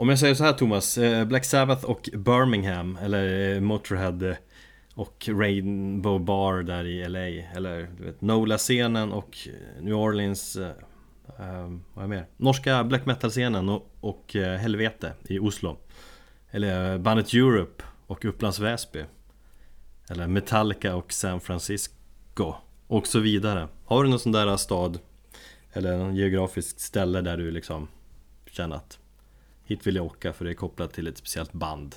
[0.00, 4.36] Om jag säger så här Thomas, eh, Black Sabbath och Birmingham eller eh, Motorhead eh,
[4.94, 7.20] och Rainbow Bar där i LA
[7.56, 9.36] eller du vet NOLA-scenen och
[9.80, 10.58] New Orleans
[11.38, 12.26] Um, vad är mer?
[12.36, 15.76] Norska black metal-scenen och, och uh, Helvete i Oslo.
[16.50, 19.04] Eller bandet Europe och Upplands Väsby.
[20.10, 22.54] Eller Metallica och San Francisco
[22.86, 23.68] Och så vidare.
[23.84, 24.98] Har du någon sån där stad
[25.72, 27.88] Eller någon geografiskt ställe där du liksom
[28.50, 28.99] Känner att
[29.70, 31.96] Hit vill jag åka för det är kopplat till ett speciellt band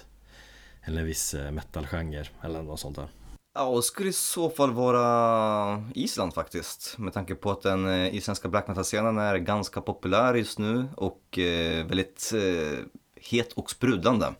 [0.83, 3.07] Eller en viss eh, metalgenre eller något sånt där
[3.53, 6.97] Ja, det skulle i så fall vara Island faktiskt.
[6.97, 11.39] Med tanke på att den eh, isländska black metal-scenen är ganska populär just nu och
[11.39, 12.79] eh, väldigt eh,
[13.15, 14.33] het och sprudlande.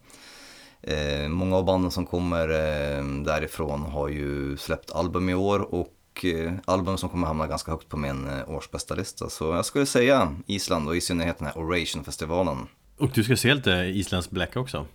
[0.82, 6.26] Eh, många av banden som kommer eh, därifrån har ju släppt album i år och
[6.26, 9.30] eh, album som kommer hamna ganska högt på min eh, årsbästa lista.
[9.30, 12.68] Så jag skulle säga Island och i synnerhet den här Oration-festivalen.
[13.04, 14.86] Och du ska se lite isländsk black också?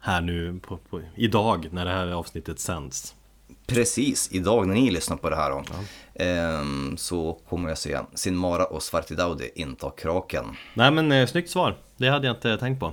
[0.00, 3.14] Här nu, på, på, idag när det här avsnittet sänds.
[3.66, 6.24] Precis, idag när ni lyssnar på det här då, ja.
[6.24, 10.44] Ehm, så kommer jag se Sinmara och Svartidaudi inta kraken.
[10.74, 12.92] Nej men eh, snyggt svar, det hade jag inte tänkt på.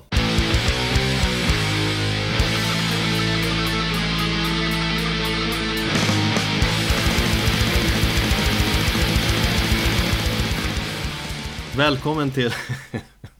[11.77, 12.51] Välkommen till...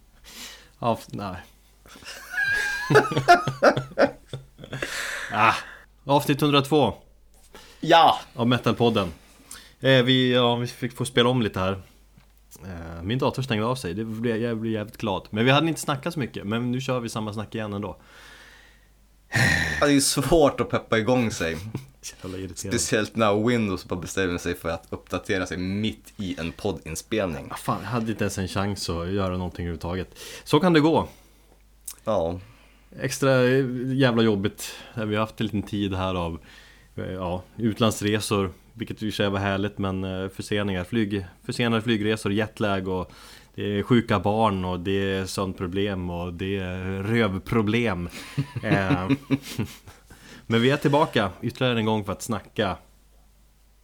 [0.83, 1.35] ja, nej.
[5.31, 5.53] ah,
[6.05, 6.93] avsnitt 102.
[7.81, 8.19] Ja!
[8.35, 9.13] Av Metalpodden.
[9.79, 11.81] Eh, vi, ja, vi fick få spela om lite här.
[12.63, 15.27] Eh, Min dator stängde av sig, det blev, jag blev jävligt glad.
[15.29, 17.97] Men vi hade inte snackat så mycket, men nu kör vi samma snack igen ändå.
[19.81, 21.57] Det är svårt att peppa igång sig
[22.55, 27.47] Speciellt när Windows bara bestämmer sig för att uppdatera sig mitt i en poddinspelning.
[27.49, 30.19] Ja, Fan, jag hade inte ens en chans att göra någonting överhuvudtaget.
[30.43, 31.07] Så kan det gå.
[32.03, 32.39] Ja.
[32.99, 33.43] Extra
[33.93, 36.39] jävla jobbigt, vi har haft en liten tid här av
[36.95, 41.81] Eh, ja, utlandsresor Vilket i och för sig var härligt men eh, förseningar, flyg, försenade
[41.81, 43.11] flygresor, jetlag och
[43.55, 48.09] det är sjuka barn och det är sömnproblem och det är rövproblem.
[48.63, 49.09] Eh,
[50.47, 52.77] Men vi är tillbaka ytterligare en gång för att snacka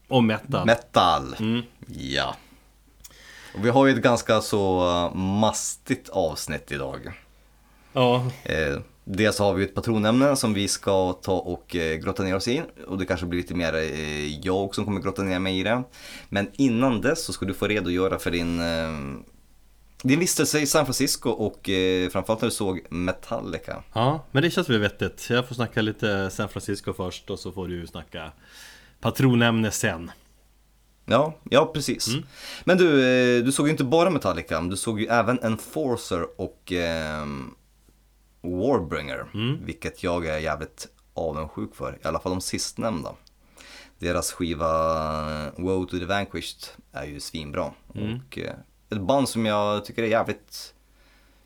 [0.08, 0.66] om metal.
[0.66, 1.62] Metal, mm.
[1.88, 2.36] ja.
[3.56, 7.12] Och Vi har ju ett ganska så mastigt avsnitt idag.
[7.94, 8.32] Ja.
[9.12, 12.62] Dels har vi ett patronämne som vi ska ta och eh, grotta ner oss i.
[12.88, 15.84] Och det kanske blir lite mer eh, jag som kommer grotta ner mig i det.
[16.30, 18.90] Men innan dess så ska du få redogöra för din, eh,
[20.04, 21.70] din vistelse i San Francisco och
[22.12, 23.84] framförallt när du såg Metallica.
[23.94, 25.30] Ja, men det känns väl vettigt.
[25.30, 28.32] Jag får snacka lite San Francisco först och så får du snacka
[29.00, 30.12] patronämne sen.
[31.06, 32.08] Ja, ja precis.
[32.08, 32.24] Mm.
[32.64, 36.74] Men du, du såg ju inte bara Metallica, du såg ju även Enforcer och
[38.42, 39.66] Warbringer, mm.
[39.66, 43.16] vilket jag är jävligt avundsjuk för, i alla fall de sistnämnda.
[44.00, 47.72] Deras skiva Woe to the Vanquished är ju svinbra.
[47.96, 48.20] Mm.
[48.20, 48.54] Och eh,
[48.90, 50.74] ett band som jag tycker är jävligt,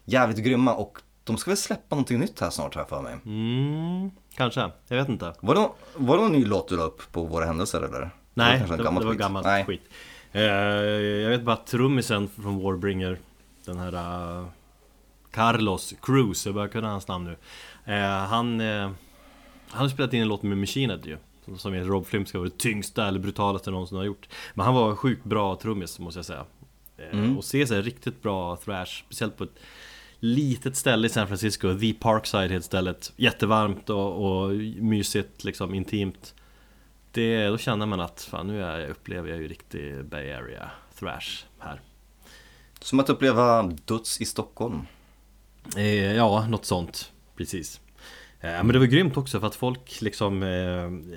[0.05, 3.15] jävligt grymma och de ska väl släppa någonting nytt här snart här för mig.
[3.25, 5.33] Mm, kanske, jag vet inte.
[5.39, 8.09] Var det, var det någon ny låt du la upp på Våra Händelser eller?
[8.33, 9.65] Nej, det, det, det var gammalt skit.
[9.65, 9.81] skit.
[10.35, 13.19] Uh, jag vet bara att trummisen från Warbringer,
[13.65, 13.93] den här
[14.39, 14.47] uh,
[15.33, 17.37] Carlos Cruz, jag börjar kunna hans namn nu
[17.93, 18.91] eh, Han eh,
[19.69, 21.17] Han har spelat in en låt med Machine Head ju
[21.57, 24.75] Som enligt Rob Flynn ska vara det tyngsta eller brutalaste någonsin har gjort Men han
[24.75, 26.45] var sjukt bra trummis måste jag säga eh,
[26.97, 27.37] mm.
[27.37, 29.59] Och ser sig riktigt bra thrash Speciellt på ett
[30.19, 36.33] litet ställe i San Francisco The Parkside heter stället Jättevarmt och, och mysigt liksom, intimt
[37.11, 41.45] det, Då känner man att fan nu är, upplever jag ju riktig Bay Area thrash
[41.59, 41.81] här
[42.79, 44.85] Som att uppleva döds i Stockholm
[45.75, 47.11] Eh, ja, något sånt.
[47.35, 47.81] Precis.
[48.39, 50.43] Eh, men det var grymt också för att folk liksom...
[50.43, 50.49] Eh,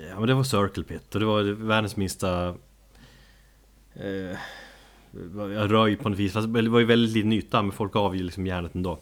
[0.09, 2.47] ja men det var Circle Pit och det var världens minsta...
[3.93, 4.37] Eh,
[5.67, 6.33] röj på något vis.
[6.33, 8.99] Fast det var ju väldigt liten yta men folk gav ju liksom järnet ändå.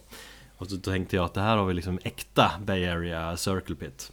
[0.56, 4.12] Och så tänkte jag att det här har vi liksom äkta Bay Area Circle Pit.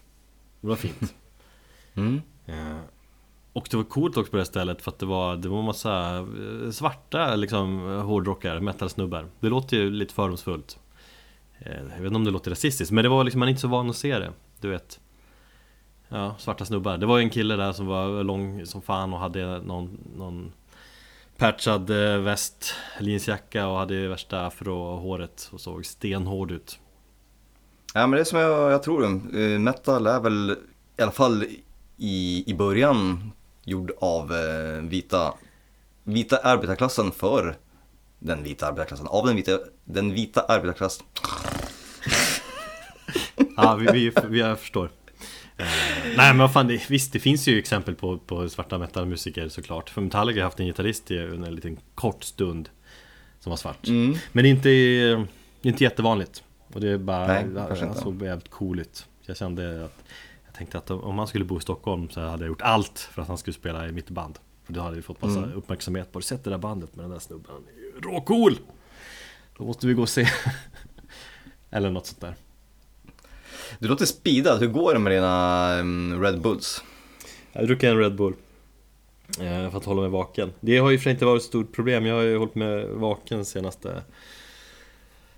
[0.61, 1.15] Det var fint.
[1.95, 2.21] Mm.
[2.45, 2.77] Eh,
[3.53, 6.17] och det var coolt också på det stället för att det var, det var massa
[6.17, 9.25] eh, svarta liksom hårdrockare, metalsnubbar.
[9.39, 10.79] Det låter ju lite fördomsfullt.
[11.59, 13.61] Eh, jag vet inte om det låter rasistiskt men det var liksom, man är inte
[13.61, 14.31] så van att se det
[14.61, 14.99] Du vet
[16.09, 19.19] Ja, svarta snubbar Det var ju en kille där som var lång som fan och
[19.19, 20.51] hade någon, någon
[21.37, 26.79] Patchad eh, väst, jeansjacka och hade värsta afro-håret och såg stenhård ut.
[27.93, 30.57] Ja men det är som jag, jag tror, eh, metal är väl
[30.97, 31.45] i alla fall
[31.97, 33.31] i, i början
[33.63, 34.31] gjord av
[34.81, 35.33] vita,
[36.03, 37.55] vita arbetarklassen för
[38.19, 41.05] den vita arbetarklassen, av den vita, den vita arbetarklassen
[43.57, 44.89] Ja, vi, vi, vi jag förstår.
[45.57, 45.65] Eh,
[46.05, 49.89] nej men vad fan, det, visst det finns ju exempel på, på svarta metalmusiker såklart.
[49.89, 52.69] För Metallica har haft en gitarrist i en liten kort stund
[53.39, 53.87] som var svart.
[53.87, 54.15] Mm.
[54.31, 54.69] Men det är inte,
[55.61, 56.43] det är inte jättevanligt.
[56.73, 57.45] Och det är bara, Nej,
[57.79, 59.05] han såg jävligt cool ut.
[59.25, 60.03] Jag kände att
[60.45, 63.21] Jag tänkte att om han skulle bo i Stockholm så hade jag gjort allt för
[63.21, 64.39] att han skulle spela i mitt band.
[64.65, 65.53] För då hade vi fått massa Mm.
[65.53, 66.25] uppmärksamhet på det.
[66.25, 68.57] Sett det där bandet med den där snubben, han är ju råcool!
[69.57, 70.27] Då måste vi gå och se.
[71.69, 72.35] Eller något sånt där.
[73.79, 76.83] Du låter speedad, hur går det med dina mm, Red Bulls?
[77.53, 78.33] Jag druckit en Red Bull
[79.39, 80.53] eh, För att hålla mig vaken.
[80.59, 82.05] Det har ju för sig inte varit ett stort problem.
[82.05, 84.03] Jag har ju hållit mig vaken de senaste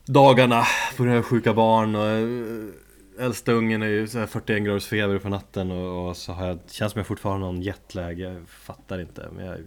[0.06, 0.64] Dagarna.
[0.98, 5.18] På grund av sjuka barn och eh, Äldsta ungen är ju här 41 graders feber
[5.18, 8.20] på natten och, och så har jag Känns som jag fortfarande har någon jetlag.
[8.20, 9.58] Jag fattar inte men jag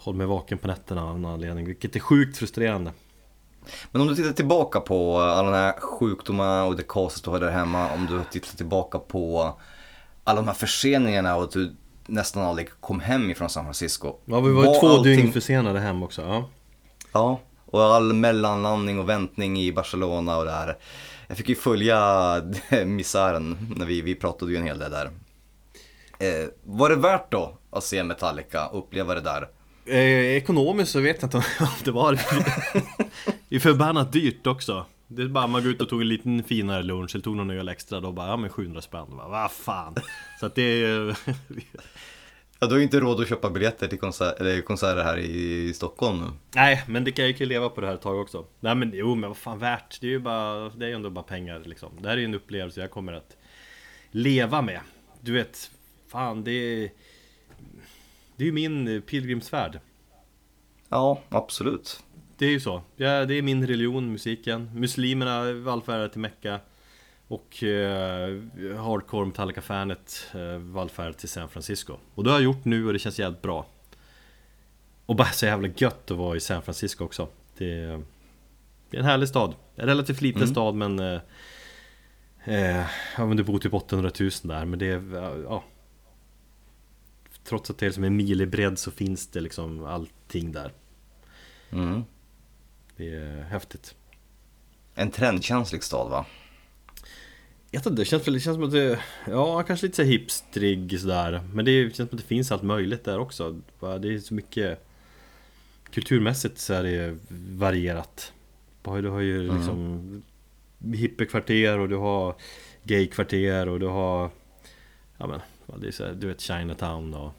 [0.00, 2.92] Håller mig vaken på nätterna av någon anledning Vilket är sjukt frustrerande.
[3.92, 7.40] Men om du tittar tillbaka på alla de här sjukdomarna och det kaoset du har
[7.40, 9.54] där hemma, om du tittar tillbaka på
[10.24, 11.76] alla de här förseningarna och att du
[12.06, 14.14] nästan aldrig kom hem ifrån San Francisco.
[14.24, 16.48] Ja vi var Var två allting- dygn försenade hem också ja.
[17.12, 20.76] Ja, och all mellanlandning och väntning i Barcelona och det här.
[21.26, 21.98] Jag fick ju följa
[22.86, 25.10] misären när vi, vi pratade ju en hel del där.
[26.18, 29.48] Eh, var det värt då att se Metallica och uppleva det där?
[29.86, 32.20] Eh, ekonomiskt så vet jag inte om det var det.
[33.48, 34.86] Det är förbannat dyrt också.
[35.06, 37.50] Det är bara man går ut och tog en liten finare lunch eller tog någon
[37.50, 39.06] öl extra då bara ja men 700 spänn.
[39.10, 39.94] Vad fan.
[40.40, 41.18] Så att det är
[42.60, 45.72] Ja, du har ju inte råd att köpa biljetter till konsert, eller konserter här i,
[45.74, 46.26] Stockholm nu.
[46.54, 48.44] Nej men det kan jag ju leva på det här ett tag också.
[48.60, 50.00] Nej men jo men vad fan värt.
[50.00, 51.92] Det är ju bara, det är ju ändå bara pengar liksom.
[52.00, 53.36] Det här är ju en upplevelse jag kommer att
[54.10, 54.80] leva med.
[55.20, 55.70] Du vet,
[56.08, 56.90] fan det är
[58.36, 59.80] Det är ju min pilgrimsfärd.
[60.88, 62.02] Ja, absolut.
[62.38, 62.82] Det är ju så.
[62.96, 64.70] Ja, det är min religion, musiken.
[64.74, 66.60] Muslimerna vallfärdar till Mecka.
[67.28, 68.38] Och eh,
[68.76, 71.96] hardcore Metallica-fanet eh, vallfärdar till San Francisco.
[72.14, 73.66] Och det har jag gjort nu och det känns jävligt bra.
[75.06, 77.28] Och bara så jävla gött att vara i San Francisco också.
[77.58, 78.02] Det är,
[78.90, 79.54] det är en härlig stad.
[79.76, 80.52] En relativt liten Mm.
[80.54, 80.98] stad men...
[80.98, 81.20] Eh,
[82.44, 82.86] eh,
[83.16, 85.02] ja men det bor typ 800 000 där men det är...
[85.44, 85.64] Ja,
[87.44, 90.72] Trots att det är som en mil i bredd så finns det liksom allting där.
[91.70, 92.04] Mm.
[92.98, 93.94] Det är häftigt.
[94.94, 96.26] En trendkänslig stad va?
[97.70, 101.00] Jag vet inte, det känns, det känns som att det, ja kanske lite så hipstrig
[101.00, 104.34] sådär Men det känns som att det finns allt möjligt där också Det är så
[104.34, 104.86] mycket
[105.92, 107.18] Kulturmässigt så är det
[107.58, 108.32] varierat
[108.82, 109.56] Du har ju Mm.
[109.56, 110.22] liksom
[110.94, 112.34] Hippiekvarter och du har
[112.82, 114.30] Gaykvarter och du har
[115.16, 115.40] Ja men,
[115.80, 117.32] det är så här, du vet Chinatown och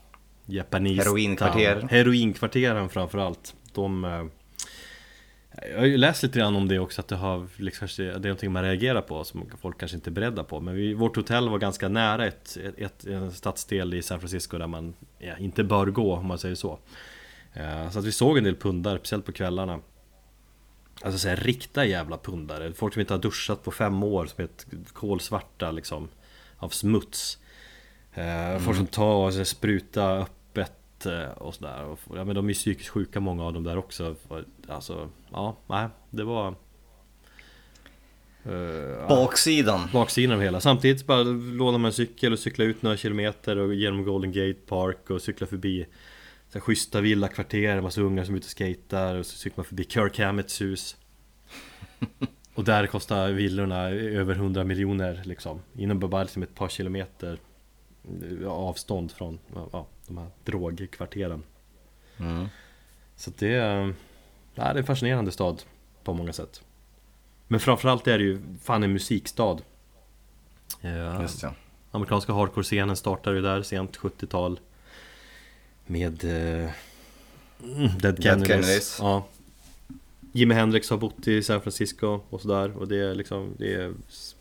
[0.46, 1.88] Japanese Heroinkvarter.
[1.90, 4.26] Heroinkvarteren framförallt De eh,
[5.72, 8.20] jag har ju läst lite grann om det också att det har liksom, det är
[8.20, 10.60] någonting man reagerar på som folk kanske inte är beredda på.
[10.60, 14.68] Men vi, vårt hotell var ganska nära ett, ett, en stadsdel i San Francisco där
[14.68, 16.80] man ja, inte bör gå om man säger så.
[17.54, 19.80] Eh, Så att vi såg en del pundare, speciellt på kvällarna.
[21.02, 22.74] Alltså såhär riktiga jävla pundare.
[22.74, 26.10] Folk som inte har duschat på fem år som är ett kolsvarta liksom
[26.58, 27.38] Av smuts.
[28.14, 30.39] Eh, Folk som tar och spruta öppet
[31.06, 31.98] eh, och sådär.
[32.16, 34.16] Ja, men de är ju psykiskt sjuka många av dem där också.
[34.68, 36.56] Alltså, ja, nej, det var
[38.46, 39.90] eh, ja, Baksidan.
[39.94, 40.62] Baksidan av hela.
[40.62, 44.60] Samtidigt bara lånar man en cykel och cykla ut några kilometer och genom Golden Gate
[44.68, 45.86] Park och cykla förbi
[46.50, 49.58] så här, Schyssta villakvarter, en massa ungar som är ute och skejtar och så cyklar
[49.58, 50.98] man förbi Kirk Hammetts hus.
[52.60, 55.62] Och där kostar villorna över 100 miljoner liksom.
[55.78, 57.40] Inom bara liksom ett par kilometer
[58.42, 59.40] eh, avstånd från
[59.72, 61.44] ja, de här drogkvarteren
[62.18, 62.48] Mm.
[63.16, 63.94] Så det är,
[64.56, 65.64] ja, det är en fascinerande stad
[66.04, 66.62] på många sätt
[67.48, 69.58] Men framförallt är det ju fan en musikstad
[70.82, 71.54] Eh, Just ja.
[71.92, 74.60] Amerikanska hardcore-scenen startade ju där sent 70-tal
[75.86, 76.70] Med eh,
[78.00, 78.48] Dead Kennedys.
[78.48, 78.98] Kennedys.
[79.02, 79.26] Ja.
[80.32, 83.94] Jimi Hendrix har bott i San Francisco och sådär och det är liksom Det är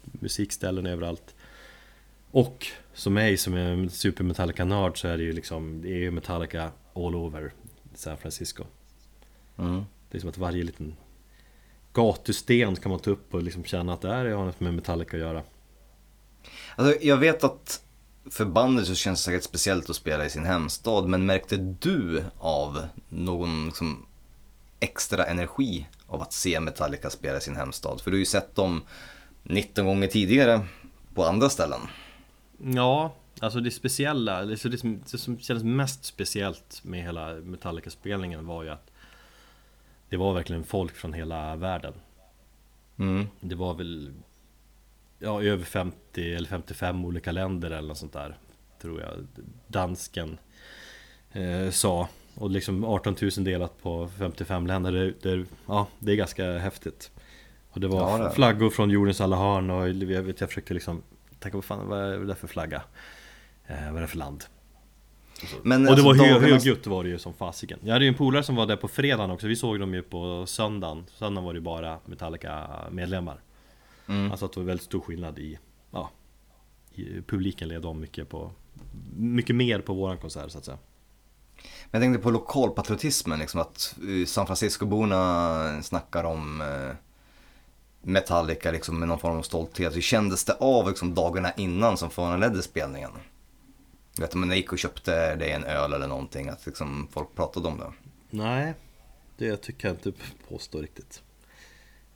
[0.03, 1.35] musikställen överallt
[2.31, 5.99] Och som mig som är en super Metallica-nörd så är det ju liksom Det är
[5.99, 7.53] ju Metallica all over
[7.95, 8.65] San Francisco
[9.59, 9.85] Mm.
[10.11, 10.97] Det är som att varje liten
[11.93, 15.17] Gatusten kan man ta upp och liksom känna att det här har något med Metallica
[15.17, 15.43] att göra
[16.77, 17.83] Alltså, jag vet att
[18.31, 22.25] för bandet så känns det säkert speciellt att spela i sin hemstad, men märkte du
[22.39, 24.07] av någon liksom,
[24.81, 28.01] extra energi av att se Metallica spela i sin hemstad?
[28.01, 28.83] För du har ju sett dem
[29.43, 30.61] 19 gånger tidigare
[31.15, 31.81] på andra ställen.
[32.63, 38.47] Ja, alltså det speciella, som, det som, det som kändes mest speciellt med hela Metallica-spelningen
[38.47, 38.91] var ju att
[40.09, 41.93] Det var verkligen folk från hela världen.
[42.99, 43.27] Mm.
[43.41, 44.13] Det var väl
[45.19, 48.37] ja, över 50 eller 55 olika länder eller något sånt där
[48.83, 49.11] Tror jag
[49.67, 50.39] dansken
[51.33, 52.09] eh, sa.
[52.35, 57.11] Och liksom 18 000 delat på 55 länder det, det, Ja, det är ganska häftigt.
[57.71, 58.31] Och det var Ja, det.
[58.31, 61.03] flaggor från jordens alla hörn och jag, vet, jag försökte liksom
[61.41, 62.83] Tänka vad fan, vad är det för flagga?
[63.67, 64.45] Eh, vad är det för land?
[65.63, 68.05] Men och det var alltså, hö, dagarnas- högljutt var det ju som fasiken Jag hade
[68.05, 71.05] ju en polare som var där på fredagen också, vi såg dem ju på söndagen
[71.15, 73.41] Söndagen var det ju bara Metallica-medlemmar
[74.09, 74.31] Mm.
[74.31, 75.59] Alltså att det var väldigt stor skillnad i,
[75.91, 76.11] ja,
[76.95, 78.53] i publiken led om mycket på
[79.17, 80.79] Mycket mer på våran konsert så att säga
[81.91, 86.95] Men jag tänkte på lokalpatriotismen, liksom att eh, San Francisco-borna snackar om eh,
[88.03, 89.97] Metallica liksom med någon form av stolthet.
[89.97, 93.11] Hur kändes det av liksom, dagarna innan som föranledde spelningen?
[94.17, 97.35] Du vet om man gick och köpte dig en öl eller någonting, att liksom, folk
[97.35, 97.93] pratade om det.
[98.31, 98.75] Nej,
[99.37, 100.13] det tycker jag inte
[100.49, 101.23] påstå riktigt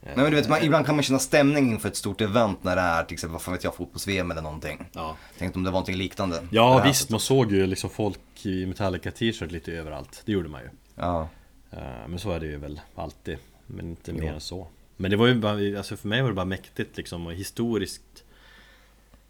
[0.05, 2.75] Nej men du vet, man, ibland kan man känna stämning inför ett stort event när
[2.75, 4.85] det är till exempel, vad fan vet jag, fotbolls-VM eller någonting.
[4.93, 6.47] Ja, Tänkte om det var någonting liknande.
[6.51, 7.11] ja visst, sättet.
[7.11, 11.27] man såg ju liksom folk i Metallica t-shirt lite överallt Det gjorde man ju Ja.
[11.71, 13.37] Eh, Men så är det ju väl alltid
[13.67, 14.17] Men inte Jo.
[14.17, 14.67] mer än så
[15.03, 18.23] Men det var ju bara, alltså för mig var det bara mäktigt liksom och historiskt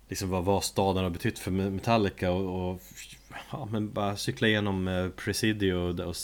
[0.10, 2.82] Liksom vad, vad staden har betytt för Metallica och, och
[3.52, 6.16] ja, men bara cykla igenom eh, Presidio och,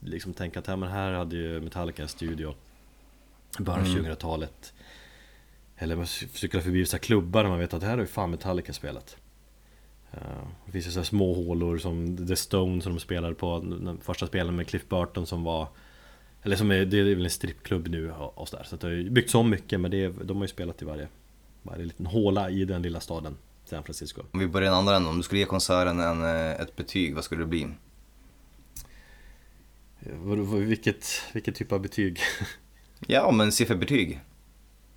[0.00, 2.54] liksom tänka att ja, men här hade ju Metallica studio
[3.58, 3.84] av Mm.
[3.84, 4.72] 2000-talet
[5.76, 8.72] Eller man cykla förbi vissa klubbar där man vet att här har ju fan Metallica
[8.72, 9.16] spelat
[10.12, 10.20] Eh,
[10.66, 14.00] Det finns ju så här små hålor som The Stone som de spelade på den
[14.02, 15.68] första spelen med Cliff Burton som var
[16.42, 19.10] Eller som är, det är väl en strippklubb nu och och så det har ju
[19.10, 21.08] byggts om mycket men det är, de har ju spelat i varje
[21.62, 24.96] Varje liten håla i den lilla staden San Francisco Om vi börjar i den andra
[24.96, 27.68] änden, om du skulle ge konserten en, eh, ett betyg, vad skulle det bli?
[30.00, 30.14] Eh,
[30.58, 32.18] vilket, vilket typ av betyg?
[33.06, 34.20] Ja, men sifferbetyg.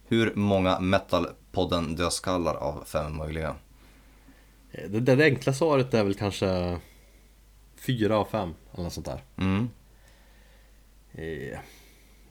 [0.08, 3.56] Hur många metalpodden dödskallar av fem möjliga?
[4.72, 6.80] Eh, Det, det, det enkla svaret är väl kanske
[7.75, 9.70] Fyra av fem eller något sånt där Mm.
[11.17, 11.60] Eh,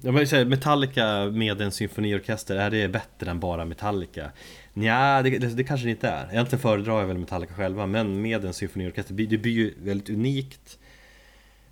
[0.03, 4.31] Jag vill säga Metallica med en symfoniorkester, är det bättre än bara Metallica?
[4.75, 6.33] Nja, det, det, det kanske det inte är.
[6.33, 10.11] Egentligen föredrar jag väl Metallica själva, men med en symfoniorkester, det blir- det ju väldigt
[10.11, 10.79] unikt.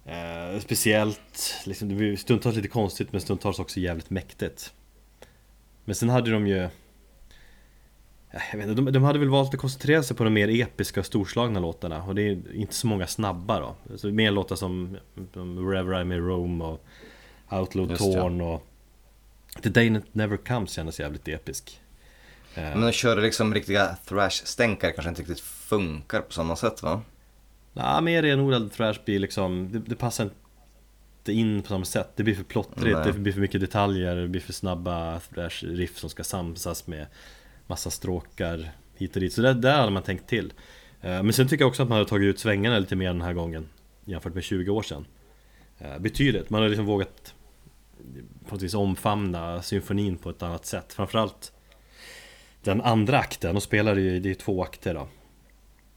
[0.07, 4.73] Eh, speciellt, liksom, det blir stundtals lite konstigt men stundtals också jävligt mäktigt.
[5.85, 6.69] Men sen hade de ju
[8.33, 11.01] jag vet inte, de, de hade väl valt att koncentrera sig på de mer episka
[11.01, 13.75] och storslagna låtarna och det är inte så många snabba då.
[13.91, 14.97] Alltså, mer låtar som,
[15.33, 16.85] som Wherever I'm in Rome och
[17.51, 18.23] Outlaw Just ja.
[18.23, 18.67] Torn och
[19.62, 21.81] The Day That Never Comes kändes jävligt episk.
[22.55, 27.03] Eh, Men att köra liksom riktiga thrash-stänkare kanske inte riktigt funkar på samma sätt va?
[27.73, 32.11] Ja, mer renodlad thrash blir liksom, det, det passar inte in på samma sätt.
[32.17, 33.12] Det blir för plottrigt, Nej.
[33.12, 37.07] det blir för mycket detaljer, det blir för snabba thrash-riff som ska samsas med
[37.73, 39.33] massa stråkar hit och dit.
[39.33, 40.52] Så där, där hade man tänkt till.
[41.00, 43.23] Eh, Men sen tycker jag också att man hade tagit ut svängarna lite mer den
[43.23, 43.69] här gången
[44.05, 45.07] jämfört med 20 år sedan.
[45.79, 47.35] Eh, Betydligt, man har liksom vågat
[48.49, 50.93] på något vis omfamna symfonin på ett annat sätt.
[50.93, 51.52] Framförallt
[52.62, 55.09] den andra akten, och spelar ju, det är två akter då.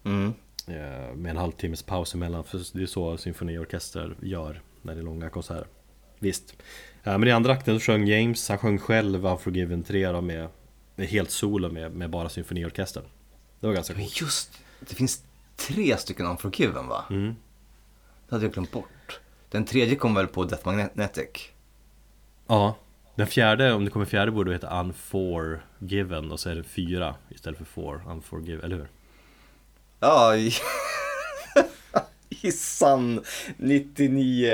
[0.03, 0.34] Mm.
[0.67, 5.03] Eh, Med en halvtimmes paus emellan, för det är så symfoniorkester gör när det är
[5.03, 5.67] långa konserter
[6.20, 6.55] Visst
[7.03, 10.48] Eh, Men i andra akten så sjöng James, han sjöng själv Unforgiven 3 då med
[10.98, 13.04] helt solo med, med bara symfoniorkestern
[13.60, 15.24] Det var ganska coolt just, det finns
[15.56, 17.06] tre stycken Unforgiven va?
[17.10, 17.36] mm.
[18.30, 19.20] Det hade jag glömt bort.
[19.50, 21.30] Den tredje kom väl på Death Magnetic?
[22.48, 22.75] Ja
[23.16, 27.16] Den fjärde, om det kommer fjärde borde det heta Unforgiven och så är det fyra
[27.30, 28.88] istället för four Unforgiven, eller hur?
[30.00, 30.34] Ja,
[32.51, 33.22] sann
[33.58, 34.48] 99,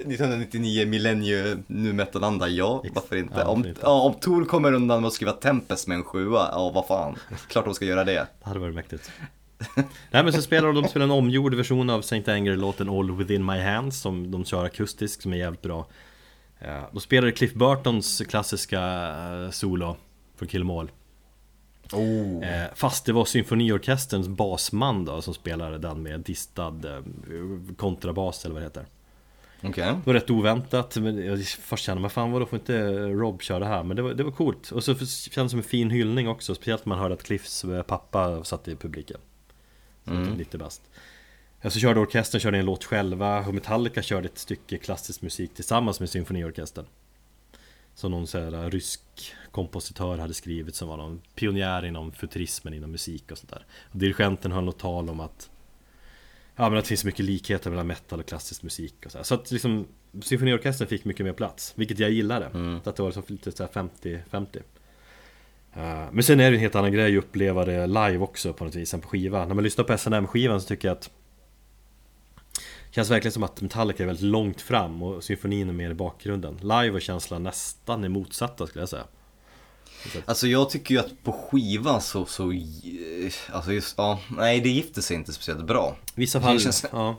[0.00, 3.34] 1999 millennium nu metalanda, ja varför inte?
[3.40, 6.70] Ja, om, ja, om Tool kommer undan med att skriva Tempest med en sjua, ja
[6.74, 7.16] vad fan,
[7.48, 8.12] klart de ska göra det.
[8.40, 9.10] Det hade varit mäktigt.
[10.10, 13.46] Nej men så spelar de, de spelar en omgjord version av Saint Anger-låten All Within
[13.46, 15.86] My Hands som de kör akustisk som är jävligt bra.
[16.60, 18.80] Eh, Då spelar Cliff Burtons klassiska
[19.44, 19.96] eh, solo
[20.38, 20.90] från Kill 'Em All
[21.92, 22.48] Oh.
[22.48, 27.02] Eh, Fast det var symfoniorkesterns basman då som spelade den med distad eh,
[27.76, 28.86] kontrabas eller vad det heter
[29.62, 29.84] Okej.
[29.84, 33.58] Det var rätt oväntat, men jag först kände man fan vadå får inte Rob köra
[33.58, 33.82] det här?
[33.82, 36.54] Men det var, det var coolt, och så kändes det som en fin hyllning också
[36.54, 39.16] Speciellt när man hörde att Cliffs eh, pappa satt i publiken
[40.04, 40.38] Så det var Mm.
[40.38, 40.82] Lite bäst
[41.60, 45.54] Ja, Så körde orkestern körde en låt själva och Metallica körde ett stycke klassisk musik
[45.54, 46.84] tillsammans med symfoniorkestern
[47.98, 49.00] Som någon så här, eh, rysk
[49.50, 53.98] kompositör hade skrivit som var någon pionjär inom futurismen inom musik och sånt där och
[53.98, 55.50] Dirigenten höll något tal om att
[56.56, 59.22] Ja men att det finns mycket likheter mellan metal och klassisk musik och så här.
[59.22, 59.86] Så att liksom
[60.22, 62.80] Symfoniorkestern fick mycket mer plats Vilket jag gillade Mm.
[62.84, 64.62] Så att det var liksom lite såhär 50-50
[65.72, 68.64] Eh, men sen är det en helt annan grej att uppleva det live också på
[68.64, 69.46] något vis än på skiva.
[69.46, 71.10] När man lyssnar på SNM-skivan så tycker jag att
[72.90, 76.56] känns verkligen som att Metallica är väldigt långt fram och symfonin är mer i bakgrunden.
[76.62, 79.04] Live och känslan nästan är motsatta skulle jag säga.
[80.24, 82.52] Alltså jag tycker ju att på skiva så, så
[83.52, 85.96] alltså just, ja, nej det gifter sig inte speciellt bra.
[86.14, 87.16] Vissa fall, det känns, ja.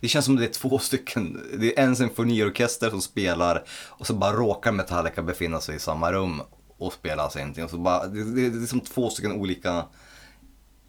[0.00, 4.14] Det känns som det är två stycken, det är en symfoniorkester som spelar och så
[4.14, 6.42] bara råkar Metallica befinna sig i samma rum
[6.78, 7.64] och spela någonting.
[7.64, 9.84] Och så bara, det, det, det är som två stycken olika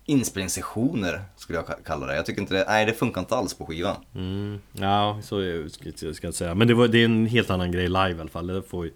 [0.09, 2.15] inspelningssessioner skulle jag kalla det.
[2.15, 3.95] Jag tycker inte det, nej det funkar inte alls på skivan.
[4.15, 5.25] Mm, ja, så
[5.69, 6.55] ska jag inte säga.
[6.55, 8.47] Men det, var, det är en helt annan grej live i alla fall.
[8.47, 8.89] Det får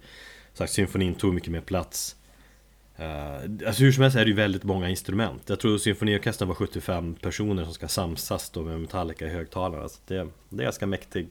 [0.54, 2.16] sagt, symfonin tog mycket mer plats.
[3.00, 5.42] Uh, alltså hur som helst är det ju väldigt många instrument.
[5.46, 9.88] Jag tror symfoniorkestern var 75 personer som ska samsas då med Metallica i högtalarna.
[9.88, 11.28] Så det, det är ganska mäktig,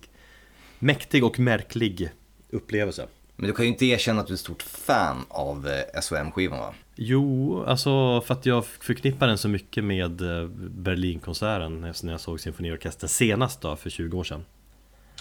[0.80, 2.10] mäktig och märklig
[2.50, 3.08] upplevelse.
[3.36, 6.60] Men du kan ju inte erkänna att du är ett stort fan av eh, SOM-skivan
[6.60, 6.74] va?
[6.96, 12.40] Jo, alltså för att jag förknippar den så mycket med eh, Berlinkonserten när jag såg
[12.40, 14.46] symfoniorkestern senast då, för 20 år sedan.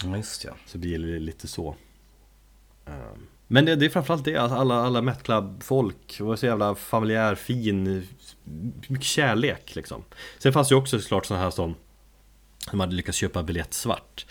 [0.04, 0.52] Ja, just ja.
[0.66, 1.76] Så blir det lite så.
[2.87, 6.75] Ehm, men det, det är framförallt det, alltså alla, alla Met Club-folk var så jävla
[6.75, 8.07] familjär, fin,
[8.88, 10.04] mycket kärlek liksom.
[10.38, 11.75] Sen fanns det ju också såklart sådana här som
[12.71, 14.26] de hade lyckats köpa biljett svart.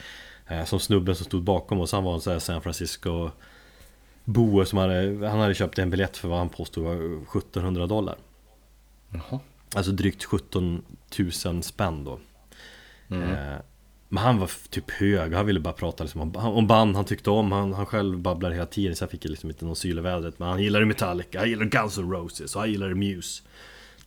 [0.48, 3.32] Eh, som snubben som stod bakom oss, han var en sån här San Francisco
[4.24, 8.16] boe som hade, han hade köpt en biljett för vad han påstod var 1700 dollar.
[9.10, 9.40] Jaha.
[9.76, 10.82] Alltså drygt 17
[11.46, 12.20] 000 spänn då.
[13.10, 13.30] Mm.
[13.30, 13.58] Eh,
[14.10, 17.30] men han var typ hög, han ville bara prata liksom om, om band han tyckte
[17.30, 17.52] om.
[17.52, 20.40] Han, han själv babblade hela tiden så jag fick liksom inte någon syl i vädret.
[20.40, 23.44] Men han gillade Metallica, han gillade Guns N' Roses och han gillade Muse.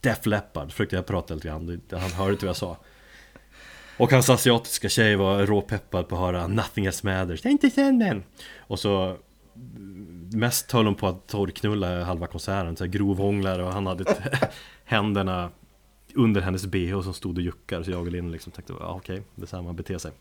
[0.01, 2.77] Def Leppard, försökte jag prata lite grann, han hörde inte vad jag sa.
[3.97, 8.23] Och hans asiatiska tjej var råpeppad på att höra 'Nothing else matters' inte sen
[8.59, 9.17] Och så
[10.33, 14.05] Mest höll hon på att torrknulla halva konserten, så grovhånglare och han hade
[14.85, 15.51] händerna
[16.15, 17.85] under hennes bh som stod och juckade.
[17.85, 20.13] Så jag och Linn liksom tänkte ja, okej, det är så här man beter sig.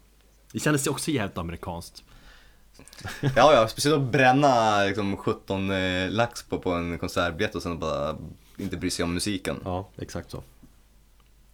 [0.51, 2.03] Det kändes ju också jävligt amerikanskt.
[3.21, 7.79] Ja, ja, speciellt att bränna liksom 17 eh, lax på, på en konsertbiljett och sen
[7.79, 8.17] bara
[8.57, 9.59] inte bry sig om musiken.
[9.63, 10.43] Ja, exakt så.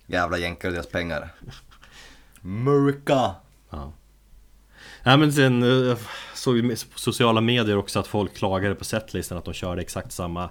[0.06, 1.36] Jävla jänkar och deras pengar.
[2.44, 3.36] America!
[3.70, 3.92] Ja
[5.04, 5.98] Nej men sen jag eh,
[6.36, 10.12] såg vi på sociala medier också att folk klagade på setlisten att de körde exakt
[10.12, 10.50] samma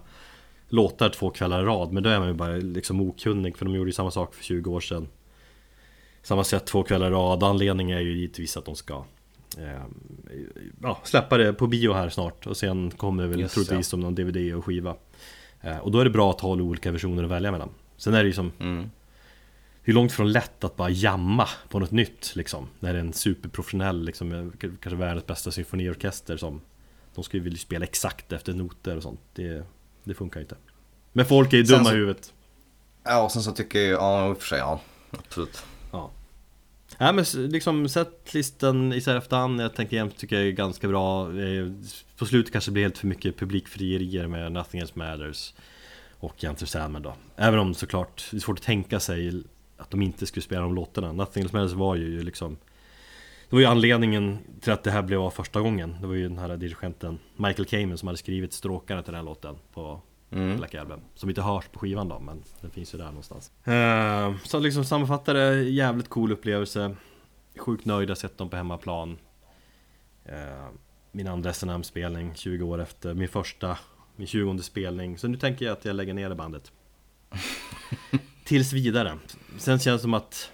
[0.69, 1.93] låtar två kvällar i rad.
[1.93, 4.45] Men då är man ju bara liksom okunnig för de gjorde ju samma sak för
[4.45, 5.09] 20 år sedan.
[6.23, 9.05] Samma sätt två kvällar i rad, anledningen är ju givetvis att de ska
[9.59, 9.83] eh,
[10.83, 12.47] ja, släppa det på bio här snart.
[12.47, 13.83] Och sen kommer det väl Just, troligtvis ja.
[13.83, 14.95] som någon DVD och skiva.
[15.61, 17.71] Eh, Och då är det bra att ha olika versioner att välja mellan.
[17.97, 18.91] Sen är det ju som mm.
[19.88, 22.68] Det är långt från lätt att bara jamma på något nytt liksom?
[22.81, 26.61] När det är en superprofessionell, liksom, kanske världens bästa symfoniorkester som
[27.14, 29.20] De ska ju vilja spela exakt efter noter och sånt.
[29.35, 29.64] Det,
[30.05, 30.57] det funkar inte.
[31.12, 32.33] Men folk är ju dumma i huvudet.
[33.05, 34.81] Ja, och sen så tycker jag, ja i och för sig, ja.
[35.11, 35.64] Absolut.
[35.92, 36.11] Ja.
[36.98, 41.29] Nej men liksom setlisten i efterhand, jag tänker jämt tycker jag är ganska bra.
[42.16, 45.55] På slutet kanske det blir helt för mycket publikfrierier med Nothing Else Matters
[46.20, 47.14] Och Enter Sandman då.
[47.37, 49.42] Även om såklart, det är svårt att tänka sig
[49.79, 51.12] att de inte skulle spela de låtarna.
[51.12, 52.57] Nothing Else Matters var ju liksom
[53.49, 55.97] Det var ju anledningen till att det här blev av första gången.
[56.01, 59.57] Det var ju den här dirigenten Michael Kamen som hade skrivit stråkarna till den låten
[59.75, 60.57] på mm.
[60.57, 61.01] Black Album.
[61.14, 63.51] Som inte hörs på skivan då, men den finns ju där någonstans.
[63.69, 66.97] Uh, så liksom sammanfattade, jävligt cool upplevelse.
[67.59, 69.19] Sjukt nöjd att sett dem på hemmaplan.
[70.29, 70.69] Uh,
[71.12, 73.79] min andra SNM-spelning 20 år efter min första,
[74.17, 75.19] min 20 spelning.
[75.19, 76.73] Så nu tänker jag att jag lägger ner det bandet.
[78.49, 79.19] Tills vidare.
[79.59, 80.51] Sen känns det som att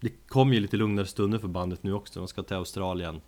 [0.00, 2.20] det kommer ju lite lugnare stunder för bandet nu också.
[2.20, 3.20] De ska till Australien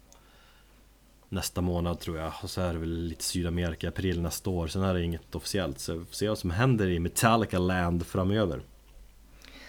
[1.29, 2.33] nästa månad tror jag.
[2.43, 4.67] Och så är det väl lite Sydamerika, april nästa år.
[4.67, 5.79] Sen är det inget officiellt.
[5.79, 8.63] Så vi får se vad som händer i Metallica Land framöver.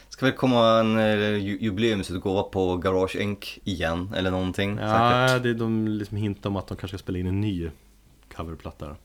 [0.09, 4.77] Ska väl komma en eh, jubileumsutgåva på Garage Inc igen eller någonting?
[4.77, 5.43] Ja, säkert.
[5.43, 7.69] det, de liksom hintar om att de kanske ska spela in en ny
[8.35, 8.95] coverplatta.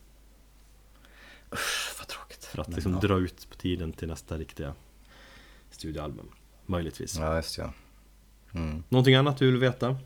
[1.52, 2.44] Usch, vad tråkigt.
[2.44, 4.74] För att liksom dra ut på tiden till nästa riktiga
[5.78, 6.28] studioalbum.
[6.66, 7.18] Möjligtvis.
[7.18, 7.72] Ja, just ja.
[8.52, 8.82] Mm.
[8.88, 9.96] Någonting annat du vill veta?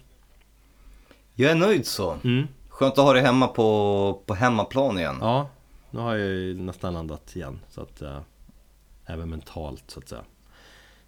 [1.35, 2.17] Jag är nöjd så.
[2.25, 2.47] Mm.
[2.69, 5.17] Skönt att ha det hemma på, på hemmaplan igen.
[5.21, 5.49] Ja,
[5.91, 7.61] nu har jag ju nästan landat igen.
[7.69, 8.19] Så att, äh,
[9.07, 10.23] även mentalt så att säga.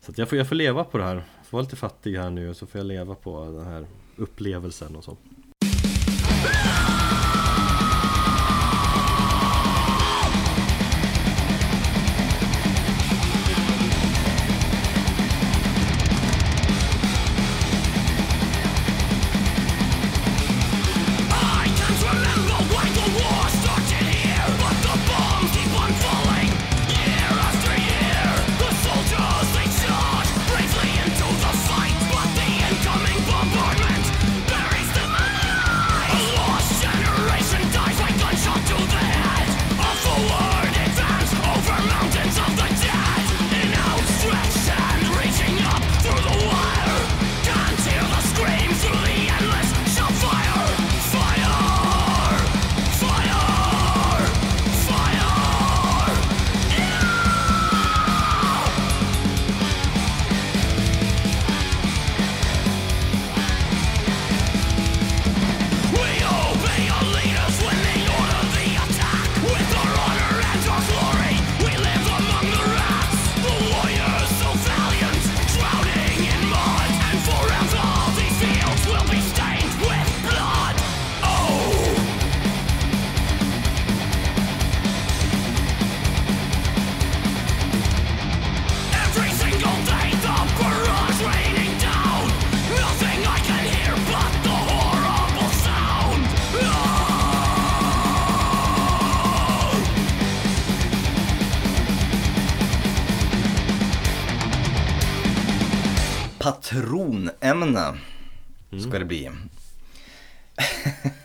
[0.01, 1.15] Så att jag, får, jag får leva på det här.
[1.15, 4.97] Jag får vara lite fattig här nu så får jag leva på den här upplevelsen
[4.97, 5.17] och så.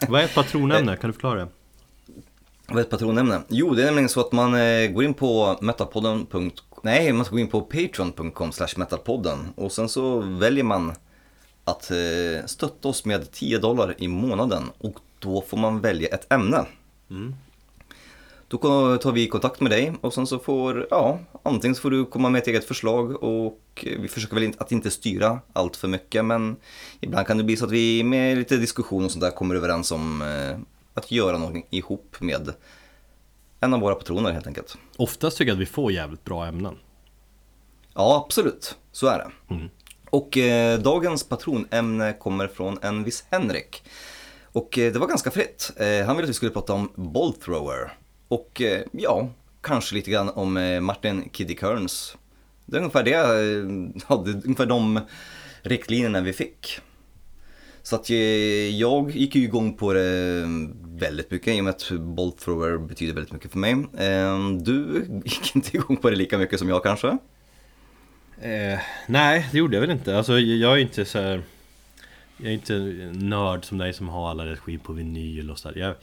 [0.10, 0.98] Vad är ett patronämne?
[0.98, 1.48] Kan du förklara det?
[2.68, 3.42] Vad är ett patronämne?
[3.48, 6.28] Jo, det är nämligen så att man eh, går in på metalpodden.
[6.82, 10.94] Nej, man ska gå in på patreon.com metalpodden och sen så väljer man
[11.64, 16.34] att eh, stötta oss med 10 dollar i månaden och då får man välja ett
[16.34, 16.66] ämne.
[17.10, 17.36] Mm.
[18.50, 22.06] Då tar vi kontakt med dig och sen så får, ja, antingen så får du
[22.06, 26.26] komma med ett eget förslag och vi försöker väl att inte styra allt för mycket
[26.26, 26.56] men
[27.00, 29.92] ibland kan det bli så att vi med lite diskussion och sånt där kommer överens
[29.92, 30.60] om eh,
[30.94, 32.54] att göra någonting ihop med
[33.60, 34.78] en av våra patroner helt enkelt.
[34.98, 36.76] Oftast tycker jag att vi får jävligt bra ämnen.
[37.94, 38.78] Ja, absolut.
[38.92, 39.54] Så är det.
[39.54, 39.70] Mm.
[40.10, 43.84] Och eh, dagens patronämne kommer från en viss Henrik.
[44.52, 45.72] Och eh, det var ganska fritt.
[45.76, 47.92] Eh, han ville att vi skulle prata om Bolt Thrower.
[48.30, 49.30] Och eh, ja,
[49.62, 52.18] kanske lite grann om eh, Martin Kiddy Kearns.
[52.66, 53.24] Det är ungefär det, ja,
[54.18, 55.00] eh, det är ungefär de
[55.62, 56.80] riktlinjerna vi fick.
[57.82, 58.10] Så att
[58.80, 60.46] jag gick ju igång på det
[60.86, 63.86] väldigt mycket i och med att Bolt Thrower betyder väldigt mycket för mig.
[63.98, 67.08] Ehm, du gick inte igång på det lika mycket som jag kanske?
[68.42, 70.18] Eh, nej, det gjorde jag väl inte.
[70.18, 71.44] Alltså jag är inte så här,
[72.38, 72.74] Jag är inte
[73.26, 75.96] nörd som dig som har alla rätt skivor på vinyl och sådär.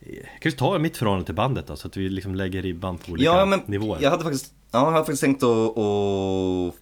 [0.00, 2.98] Jag, kan ju ta mitt förhållande till bandet då, så att vi liksom lägger ribban
[2.98, 3.98] på olika Ja, men nivåer.
[4.02, 6.74] jag hade faktiskt, ja, jag hade faktiskt tänkt att, att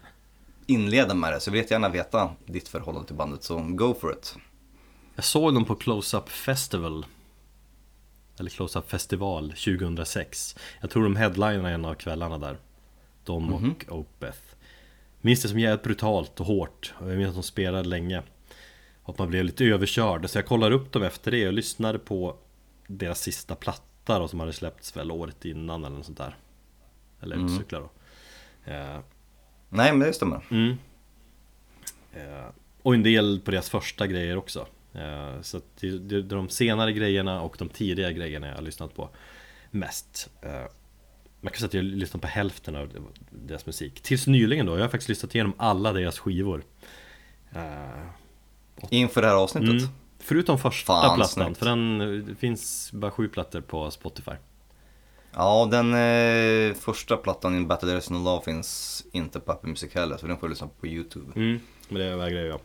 [0.67, 4.13] inleda med det, så jag vill jättegärna veta ditt förhållande till bandet, så go for
[4.13, 4.37] it.
[5.15, 7.07] Jag såg dem på Close-Up Festival
[8.39, 12.57] Eller Close-Up Festival 2006 Jag tror de headlinade en av kvällarna där
[13.25, 14.39] De och Opeth.
[15.21, 18.23] Minns det som jävligt brutalt och hårt och Jag minns att de spelade länge.
[19.03, 21.47] Och att man blev lite överkörd Så jag kollade upp dem efter det.
[21.47, 22.37] Och lyssnade på
[22.91, 26.37] Deras sista platta då, som hade släppts väl året innan eller något sånt där
[27.21, 27.47] Eller Mm.
[27.47, 27.91] utcyklar då
[28.73, 28.99] Eh,
[29.69, 30.41] Nej, men det stämmer.
[30.51, 30.77] Mm.
[32.13, 32.47] Eh,
[32.83, 34.67] och en del på deras första grejer också.
[34.95, 39.09] Eh, så det, det, de senare grejerna och de tidiga grejerna jag har lyssnat på
[39.71, 40.31] mest.
[40.43, 40.51] Eh,
[41.41, 42.93] man kan säga att jag har lyssnat på hälften av
[43.31, 44.01] deras musik.
[44.01, 46.63] Tills nyligen då, jag har faktiskt lyssnat igenom alla deras skivor.
[47.53, 48.03] Eh,
[48.91, 49.69] Inför det här avsnittet.
[49.71, 49.89] mm.
[50.29, 51.59] Förutom första Fan, plattan, snyggt.
[51.59, 54.33] för den det finns bara sju plattor på Spotify.
[55.33, 59.69] Ja, den eh, första plattan, In Battle There Is No Love, finns inte på Apple
[59.69, 61.33] Music heller, så den får du lyssna på på YouTube.
[61.37, 62.61] Mm, men det vägrar jag.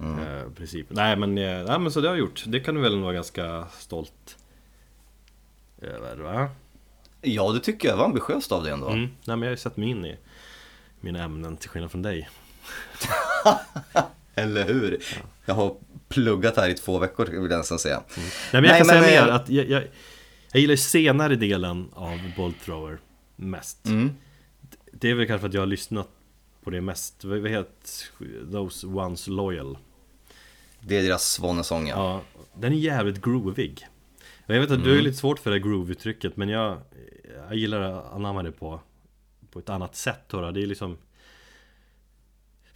[0.00, 0.18] Mm.
[0.18, 0.86] Eh, princip.
[0.90, 2.44] Nej men, eh, nej men så det har jag gjort.
[2.46, 4.36] Det kan du väl vara ganska stolt
[5.82, 6.50] över va?
[7.20, 8.88] Ja, det tycker jag var ambitiöst av dig ändå.
[8.88, 9.00] Mm.
[9.00, 10.16] Nej men jag har ju sett mig in i
[11.00, 12.28] mina ämnen till skillnad från dig.
[14.34, 15.04] Eller hur?
[15.44, 15.76] Jag har
[16.12, 18.02] pluggat här i två veckor, vill jag nästan säga.
[18.16, 19.82] Nej men jag Nej, kan men, säga eh, mer att jag, jag,
[20.52, 22.98] jag gillar senare delen av Bolt Thrower
[23.36, 23.86] mest.
[23.86, 24.10] Mm.
[24.92, 26.08] Det är väl kanske för att jag har lyssnat
[26.64, 27.24] på det mest.
[27.24, 29.78] Vad heter Those Ones Loyal?
[30.80, 31.96] Det är deras svanesång, ja.
[31.96, 33.86] Ja, den är jävligt groovig.
[34.46, 36.78] Jag vet att du är lite svårt för det groove-uttrycket men jag,
[37.48, 38.80] jag gillar att anamma det på,
[39.50, 40.20] på ett annat sätt.
[40.26, 40.50] Då.
[40.50, 40.98] Det är liksom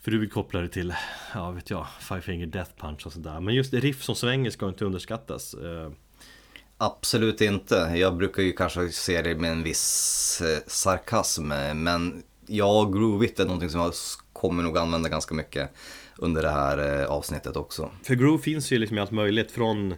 [0.06, 0.94] För du vill koppla det till,
[1.34, 3.40] ja vet jag, Five Finger Death Punch och sådär.
[3.40, 5.54] Men just riff som svänger ska inte underskattas.
[5.54, 5.90] Eh,
[6.78, 7.74] Absolut inte.
[7.96, 13.44] Jag brukar ju kanske se det med en viss eh, sarkasm, men ja, groovigt är
[13.44, 13.92] någonting som jag
[14.32, 15.70] kommer nog använda ganska mycket
[16.16, 17.90] under det här eh, avsnittet också.
[18.02, 19.94] För groove finns ju liksom i allt möjligt från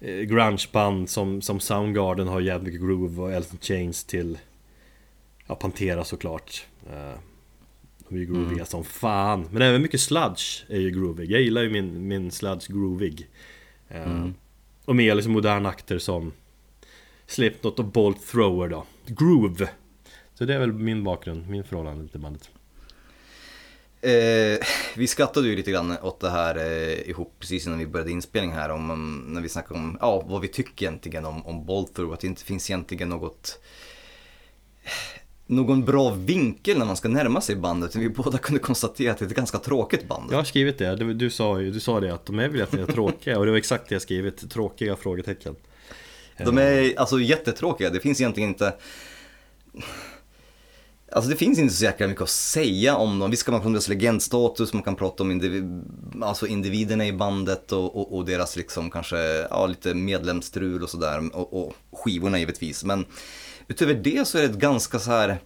[0.00, 4.38] grungeband som, som Soundgarden har jävligt mycket groove och in Chains till
[5.46, 6.66] ja, Pantera såklart.
[8.08, 9.48] De är ju grooviga som fan.
[9.50, 11.30] Men även mycket sludge är ju groovig.
[11.30, 13.28] Jag gillar ju min, min sludge groovig.
[13.88, 14.28] Eh,
[14.84, 16.32] Och mer liksom moderna akter som
[17.26, 18.84] Slipknot och Bolt Thrower då.
[19.06, 19.68] Groove.
[20.34, 22.50] Så det är väl min bakgrund, min förhållande till bandet.
[24.00, 24.66] Eh,
[24.96, 28.52] vi skrattade ju lite grann åt det här eh, ihop precis innan vi började inspelning
[28.52, 32.12] här om, om när vi snackade om ja, vad vi tycker egentligen om, om Bolthrough,
[32.14, 33.60] att det inte finns egentligen något
[35.48, 37.96] någon bra vinkel när man ska närma sig bandet.
[37.96, 40.32] Vi båda kunde konstatera att det är ett ganska tråkigt band.
[40.32, 42.60] Jag har skrivit det, du, du, sa, ju, du sa det att de är väl
[42.60, 45.56] jätte- tråkiga och det var exakt det jag skrivit, tråkiga frågetecken.
[46.44, 48.74] De är alltså jättetråkiga, det finns egentligen inte
[51.12, 53.30] Alltså det finns inte så jäkla mycket att säga om dem.
[53.30, 55.82] Visst kan man prata om deras legendstatus, man kan prata om individ,
[56.22, 59.16] alltså individerna i bandet och, och, och deras liksom kanske,
[59.50, 61.36] ja lite medlemsstrul och sådär.
[61.36, 62.84] Och, och skivorna givetvis.
[62.84, 63.06] Men
[63.68, 65.38] utöver det så är det ett ganska så här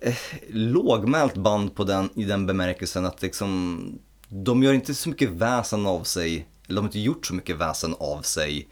[0.00, 0.14] eh,
[0.50, 5.86] lågmält band på den, i den bemärkelsen att liksom de gör inte så mycket väsen
[5.86, 8.68] av sig, eller de har inte gjort så mycket väsen av sig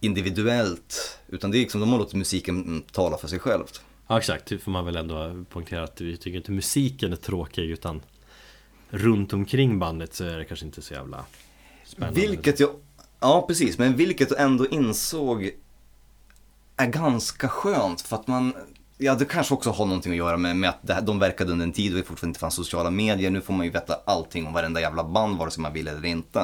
[0.00, 1.18] individuellt.
[1.28, 3.80] Utan det är liksom, de har låtit musiken mm, tala för sig självt.
[4.08, 7.70] Ja exakt, det får man väl ändå poängtera att vi tycker inte musiken är tråkig
[7.70, 8.02] utan
[8.90, 11.24] runt omkring bandet så är det kanske inte så jävla
[11.84, 12.20] spännande.
[12.20, 12.70] Vilket jag,
[13.20, 15.50] ja precis, men vilket jag ändå insåg
[16.78, 18.54] är ganska skönt för att man,
[18.98, 21.52] ja det kanske också har någonting att göra med, med att det här, de verkade
[21.52, 23.30] under en tid och det fortfarande inte fanns sociala medier.
[23.30, 26.04] Nu får man ju veta allting om varenda jävla band vare sig man vill eller
[26.04, 26.40] inte.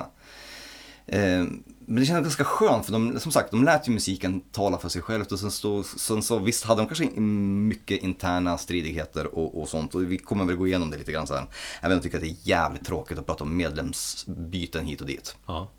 [1.07, 1.45] Eh,
[1.87, 4.89] men det kändes ganska skönt för de, som sagt, de lät ju musiken tala för
[4.89, 9.61] sig själv och sen så, sen så visst hade de kanske mycket interna stridigheter och,
[9.61, 11.47] och sånt och vi kommer väl gå igenom det lite grann sen.
[11.81, 15.07] Även om jag tycker att det är jävligt tråkigt att prata om medlemsbyten hit och
[15.07, 15.37] dit.
[15.47, 15.71] Ja.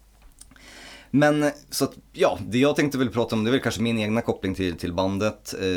[1.16, 4.00] Men så att, ja, det jag tänkte väl prata om det är väl kanske min
[4.00, 5.54] egna koppling till, till bandet.
[5.62, 5.68] Eh,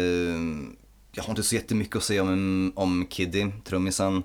[1.13, 4.23] jag har inte så jättemycket att säga om, om Kiddy, trummisen.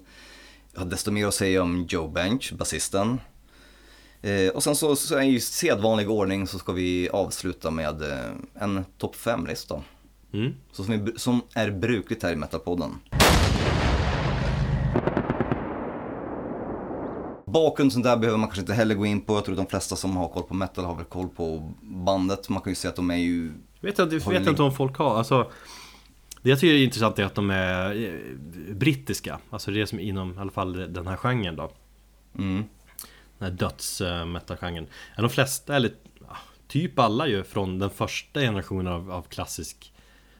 [0.73, 3.19] Jag har desto mer att säga om Joe Bench, basisten.
[4.21, 8.86] Eh, och sen så, så i sedvanlig ordning så ska vi avsluta med eh, en
[8.97, 9.84] topp 5-lista.
[10.34, 10.54] Mm.
[10.71, 12.91] Så som, vi, som är brukligt här i Metalpodden.
[17.54, 19.34] Bakgrund sånt där behöver man kanske inte heller gå in på.
[19.34, 22.50] Jag tror de flesta som har koll på metal har väl koll på bandet.
[22.50, 23.52] Man kan ju säga att de är ju...
[23.82, 25.18] Vet jag, vet jag inte om folk har.
[25.18, 25.52] Alltså,
[26.42, 29.39] det jag tycker är intressant är att de är eh, brittiska.
[29.50, 31.72] Alltså det är som inom i alla fall den här genren då.
[32.38, 32.66] Mm.
[33.38, 34.88] Den här döds-metal-genren.
[35.18, 35.92] De flesta, eller
[36.68, 39.94] typ alla ju från den första generationen av, av klassisk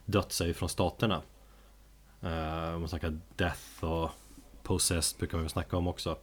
[0.06, 1.22] döds är ju från staterna.
[2.24, 4.10] Uh, om man snackar Death och
[4.64, 6.18] Possessed brukar man ju snacka om också.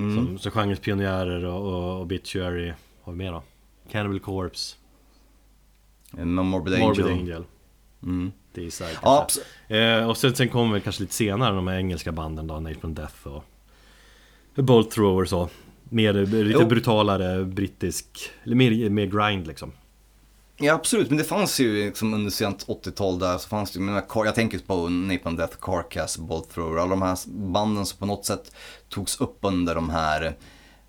[0.00, 0.16] Mm.
[0.26, 3.42] Som, som genrens pionjärer och, och Obituary, vad har vi mer då?
[3.90, 4.76] Cannibal Corpse,
[6.12, 6.86] Morbid Angel.
[6.88, 7.44] Morbid Angel.
[8.02, 8.32] Mm.
[8.54, 9.40] D-side Ja, kanske.
[9.40, 12.60] abs- Eh, och sen, sen kommer väl kanske lite senare de här engelska banden då,
[12.60, 13.44] Napalm Death och
[14.54, 15.48] Bolt Thrower så.
[15.84, 16.68] Mer, lite Jo.
[16.68, 19.72] brutalare brittisk, mer, mer grind liksom.
[20.62, 23.84] Ja absolut, men det fanns ju liksom under sent 80-tal där så fanns det ju,
[23.86, 28.06] Car- jag tänker på Napalm Death, Carcass, Bolt Thrower, alla de här banden som på
[28.06, 28.52] något sätt
[28.88, 30.22] togs upp under de här,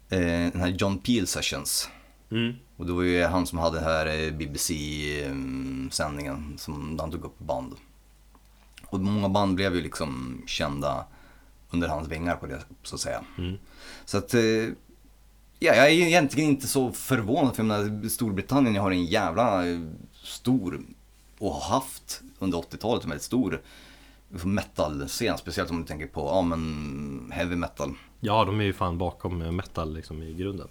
[0.09, 0.19] eh,
[0.51, 1.89] den här John Peel Sessions.
[2.31, 2.53] Mm.
[2.77, 7.39] Och det var ju han som hade den här eh, BBC-sändningen som han tog upp
[7.39, 7.75] band.
[8.87, 11.05] Och många band blev ju liksom kända
[11.69, 13.23] under hans vingar på det, så att säga.
[13.37, 13.57] Mm.
[14.05, 14.41] Så att, eh,
[15.63, 19.79] ja, jag är egentligen inte så förvånad för jag menar, Storbritannien har en jävla eh,
[20.13, 20.81] stor,
[21.39, 23.61] och har haft under 80-talet en väldigt stor
[24.29, 25.37] metal-scen.
[25.37, 27.93] Speciellt om du tänker på, ja men heavy metal.
[28.19, 30.67] Ja, de är ju fan bakom metal liksom i grunden.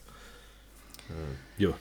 [1.10, 1.36] Mm.
[1.56, 1.72] jo.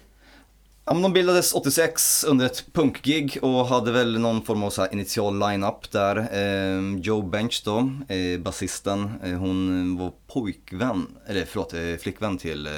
[0.89, 4.81] Ja, men de bildades 86 under ett punkgig och hade väl någon form av så
[4.81, 6.17] här initial line-up där.
[6.17, 12.67] Eh, Joe Bench då, eh, basisten, eh, hon var pojkvän, eller förlåt, eh, flickvän till
[12.67, 12.73] eh,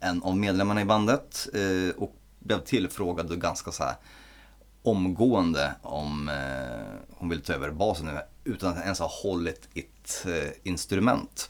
[0.00, 3.94] en av medlemmarna i bandet eh, och blev tillfrågad ganska så här
[4.82, 10.26] omgående om eh, hon ville ta över basen nu utan att ens ha hållit ett
[10.26, 11.48] eh, instrument.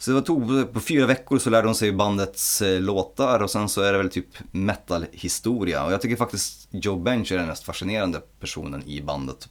[0.00, 3.68] Så det tog på fyra veckor så lärde hon sig bandets eh, låtar och sen
[3.68, 5.84] så är det väl typ metal-historia.
[5.84, 9.48] Och jag tycker faktiskt Joe Bench är den mest fascinerande personen i bandet.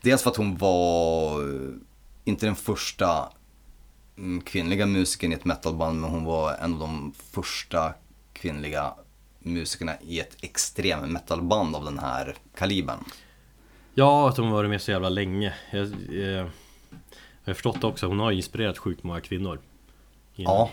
[0.00, 1.70] Dels för att hon var eh,
[2.24, 3.28] inte den första
[4.18, 7.94] mm, kvinnliga musikern i ett metalband men hon var en av de första
[8.32, 8.94] kvinnliga
[9.38, 13.04] musikerna i ett extrem metalband av den här kalibern.
[13.94, 15.54] Ja, att hon varit med så jävla länge.
[15.70, 16.46] Jag, eh,
[17.44, 19.60] jag har förstått också, hon har inspirerat sjukt många kvinnor.
[20.36, 20.70] Inom- Ja,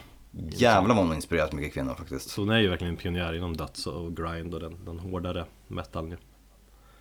[0.52, 2.30] jävlar vad hon har inspirerat mycket kvinnor faktiskt.
[2.30, 5.46] Så hon är ju verkligen en pionjär inom döds och grind och den, den hårdare
[5.68, 6.18] metaln.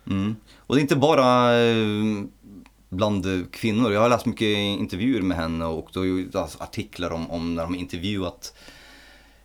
[0.07, 0.35] Mm.
[0.57, 1.85] Och det är inte bara eh,
[2.89, 3.91] bland kvinnor.
[3.93, 6.01] Jag har läst mycket intervjuer med henne och då
[6.39, 8.53] alltså artiklar om, om när de har intervjuat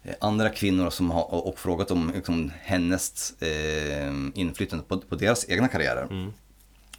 [0.02, 5.48] eh, andra kvinnor som har, och frågat om liksom, hennes eh, inflytande på, på deras
[5.48, 6.06] egna karriärer.
[6.10, 6.32] Mm.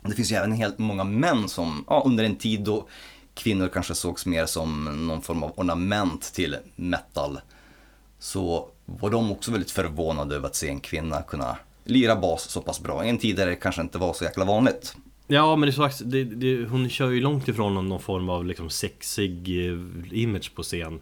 [0.01, 2.87] Det finns ju även helt många män som, ja, under en tid då
[3.35, 7.39] kvinnor kanske sågs mer som någon form av ornament till metal.
[8.19, 12.61] Så var de också väldigt förvånade över att se en kvinna kunna lira bas så
[12.61, 13.05] pass bra.
[13.05, 14.95] I en tid där det kanske inte var så jäkla vanligt.
[15.27, 18.29] Ja men det är så, det, det, hon kör ju långt ifrån någon, någon form
[18.29, 19.79] av liksom sexig eh,
[20.21, 21.01] image på scen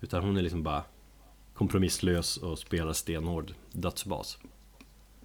[0.00, 0.82] Utan hon är liksom bara
[1.54, 4.38] kompromisslös och spelar stenhård dödsbas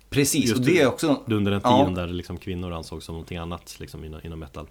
[0.10, 1.22] Precis, Just och det är också...
[1.28, 1.78] Under en Ja.
[1.78, 4.68] tiden där liksom kvinnor ansågs som någonting annat liksom inom, inom metal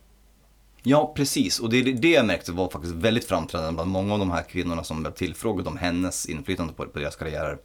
[0.86, 1.60] Ja, precis.
[1.60, 4.84] Och det det jag märkte var faktiskt väldigt framträdande bland många av de här kvinnorna
[4.84, 7.58] som blev tillfrågade om hennes inflytande på, på deras karriärer.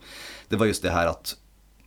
[0.47, 1.35] Det var just det här att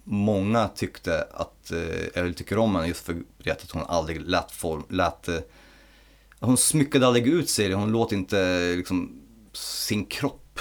[0.05, 4.51] många tyckte att, eh, eller tycker om henne just för det att hon aldrig lät,
[4.51, 5.39] form, lät eh,
[6.41, 10.61] hon smyckade aldrig ut sig, hon låt inte eh, liksom sin kropp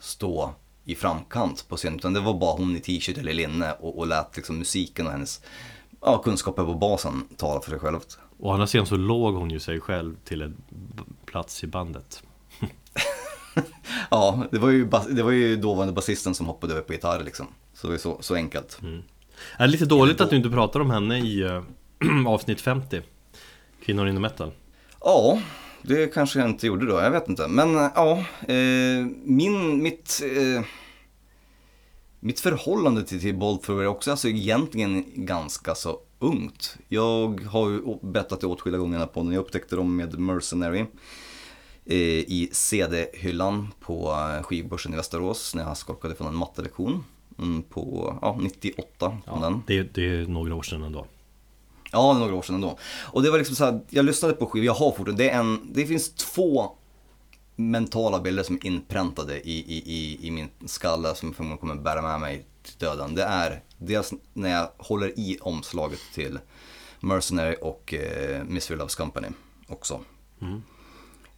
[0.00, 0.54] stå
[0.84, 4.06] i framkant på scenen utan det var bara hon i t-shirt eller linne och, och
[4.06, 5.40] lät liksom musiken och hennes
[6.00, 8.18] ja, kunskaper på basen tala för sig självt.
[8.38, 10.56] Å andra sidan så låg hon ju sig själv till en
[11.26, 12.22] plats i bandet.
[14.10, 17.46] ja, det var, ju, det var ju dåvarande basisten som hoppade över på gitarr liksom.
[17.74, 18.78] Så det var så, så enkelt.
[18.82, 19.02] Mm.
[19.56, 21.62] Är det lite dåligt att du inte pratar om henne i äh,
[22.26, 23.02] avsnitt 50?
[23.84, 24.52] Kvinnor inom metal.
[25.00, 25.42] Ja,
[25.82, 27.48] det kanske jag inte gjorde då, jag vet inte.
[27.48, 30.64] Men ja, eh, min, mitt, eh,
[32.20, 36.76] mitt förhållande till, till Bolt är också alltså egentligen ganska så ungt.
[36.88, 40.86] Jag har ju bettat det åtskilliga gånger på när jag upptäckte dem med Mercenary
[41.84, 47.04] eh, i CD-hyllan på eh, skivbörsen i Västerås när jag skolkade från en mattelektion
[47.38, 49.18] mm, på ja, 98.
[49.26, 49.62] Ja, den.
[49.66, 51.06] Det, det är några år sedan ändå.
[51.92, 52.78] Ja, det är några år sedan ändå.
[53.04, 55.38] Och det var liksom så här, jag lyssnade på skivor, jag har fortfarande, det, är
[55.38, 56.70] en, det finns två
[57.56, 62.02] mentala bilder som är inpräntade i, i, i, i min skalle som förmodligen kommer bära
[62.02, 63.14] med mig till döden.
[63.14, 66.38] Det är dels när jag håller i omslaget till
[67.00, 69.28] Mercenary och eh, Mystery Loves Company
[69.66, 70.00] också.
[70.40, 70.62] Mm.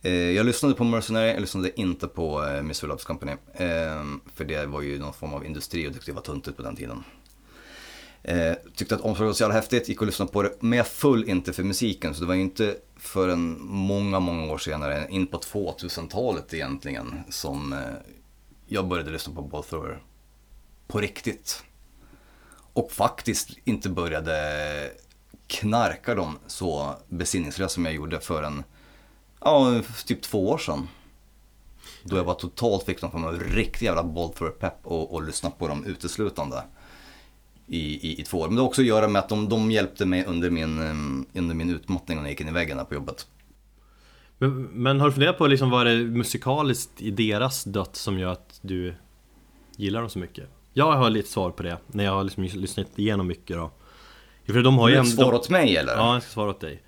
[0.02, 3.32] Eh, jag lyssnade på Mercenary, jag lyssnade inte på eh, Mystery Loves Company.
[3.54, 6.76] Eh, för det var ju någon form av industri och det var tuntigt på den
[6.76, 7.04] tiden.
[8.22, 10.52] Eh, tyckte att omslaget var så jävla häftigt, gick och lyssnade på det.
[10.60, 14.58] Men jag föll inte för musiken, så det var ju inte förrän många, många år
[14.58, 17.78] senare, in på 2000-talet egentligen, som eh,
[18.66, 20.02] jag började lyssna på Both Thrower
[20.86, 21.64] på riktigt.
[22.80, 24.90] Och faktiskt inte började
[25.46, 28.64] knarka dem så besinningslöst som jag gjorde för en,
[29.40, 30.88] ja, typ två år sedan.
[32.04, 35.54] Då jag var totalt fick någon form av riktig jävla Bolt pepp och, och lyssnade
[35.58, 36.62] på dem uteslutande
[37.66, 38.46] i, i, i två år.
[38.46, 41.40] Men det har också att göra med att de, de hjälpte mig under min, eh,
[41.40, 43.26] under min utmattning när jag gick in i väggen där på jobbet.
[44.38, 48.18] Men, men har du funderat på liksom vad det är musikaliskt i deras dött som
[48.18, 48.94] gör att du
[49.76, 50.59] gillar dem så mycket?
[50.72, 53.70] Jag har lite svar på det, när jag har liksom lyssnat igenom mycket då.
[54.46, 55.10] För de har ju ändå...
[55.10, 55.92] svara åt mig eller?
[55.92, 56.82] Ja, jag ska svara åt dig.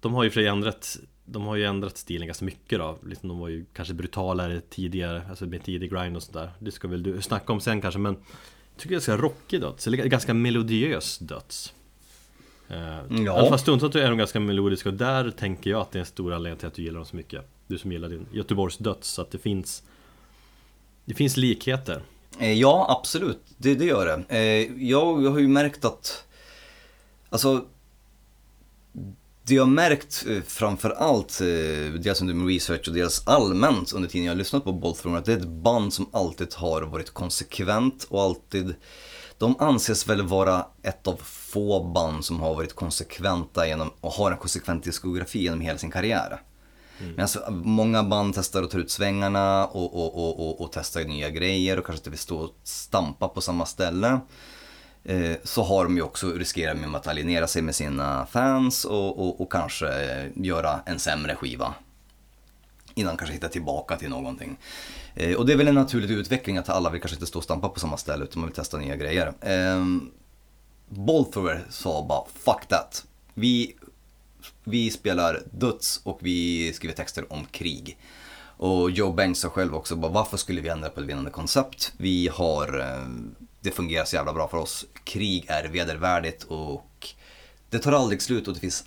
[0.00, 2.98] De har ju för ändrat De har ju ändrat stilen ganska mycket då.
[3.06, 6.88] Liksom, De var ju kanske brutalare tidigare Alltså med tidig grind och sådär Det ska
[6.88, 8.16] väl du snacka om sen kanske men
[8.76, 11.74] tycker det är ganska rockig döds, eller ganska melodiös döds.
[12.68, 13.16] Eh, ja.
[13.16, 16.00] I alla fall stundtals är de ganska melodiska och där tänker jag att det är
[16.00, 17.48] en stor anledning till att du gillar dem så mycket.
[17.66, 19.82] Du som gillar din Göteborgs döds, så att det finns
[21.04, 22.02] Det finns likheter
[22.38, 26.22] Eh, ja, absolut, det, det gör det eh, Jag, Jag har ju märkt att
[27.30, 27.64] Alltså
[29.42, 31.38] det jag har märkt eh, framför framförallt,
[32.02, 35.24] dels under min research och dels allmänt under tiden jag har lyssnat på Bolt att
[35.24, 38.74] det är ett band som alltid har varit konsekvent och alltid
[39.38, 44.30] de anses väl vara ett av få band som har varit konsekventa genom, och har
[44.30, 46.40] en konsekvent diskografi genom hela sin karriär.
[47.00, 47.12] Mm.
[47.12, 51.04] Men alltså, många band testar att ta ut svängarna och, och, och, och, och testar
[51.04, 54.20] nya grejer och kanske inte vill stå och stampa på samma ställe.
[55.04, 59.18] Eh, så har de ju också riskerat med att alienera sig med sina fans och,
[59.18, 61.74] och, och kanske eh, göra en sämre skiva.
[62.94, 64.56] Innan kanske hitta tillbaka till någonting.
[65.14, 67.44] Eh, och det är väl en naturlig utveckling att alla vill kanske inte stå och
[67.44, 69.32] stampa på samma ställe utan man vill testa nya grejer.
[69.40, 69.84] Eh,
[70.88, 73.04] Bolthover sa bara 'fuck that'
[73.38, 73.76] vi,
[74.66, 77.98] vi spelar döds och vi skriver texter om krig.
[78.58, 81.92] Och Joe Banks sa själv också bara varför skulle vi ändra på ett vinnande koncept?
[81.96, 82.84] Vi har
[83.66, 84.86] det fungerar så jävla bra för oss.
[85.04, 87.08] Krig är vedervärdigt och
[87.70, 88.84] det tar aldrig slut och det finns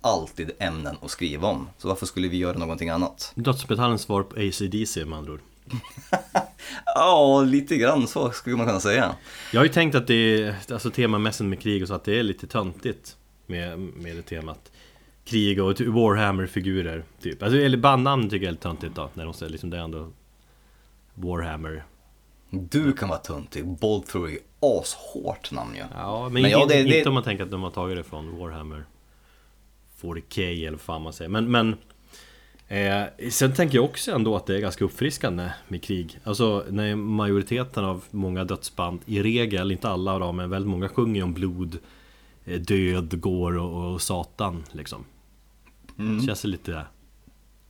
[0.00, 1.68] alltid ämnen att skriva om.
[1.78, 3.32] Så varför skulle vi göra någonting annat?
[3.34, 5.40] Dödsmetallens svar på ACDC med andra ord.
[6.94, 9.14] ja, lite grann så skulle man kunna säga.
[9.52, 12.18] Jag har ju tänkt att det är, alltså temamässigt med krig och så, att det
[12.18, 13.16] är lite töntigt
[13.46, 14.71] med, med det temat.
[15.32, 17.42] Krig och typ Warhammer-figurer, typ.
[17.42, 19.82] Alltså, eller bandnamn tycker jag är lite töntigt då, när de säger liksom det är
[19.82, 20.10] ändå
[21.14, 21.84] Warhammer
[22.54, 25.82] du kan vara töntig, Bolt Through är ashårt namn ju.
[25.94, 27.06] Ja, men, men ja, det, inte det...
[27.06, 28.84] om man tänker att de har tagit det från Warhammer
[30.00, 31.28] 40K eller vad fan man säger.
[31.28, 31.76] Men, men
[32.68, 36.18] eh, sen tänker jag också ändå att det är ganska uppfriskande med krig.
[36.24, 41.22] Alltså när majoriteten av många dödsband, i regel, inte alla då, men väldigt många sjunger
[41.22, 41.78] om blod,
[42.44, 45.04] eh, död, går och, och satan liksom.
[45.98, 46.18] Mm.
[46.18, 46.86] Det känns lite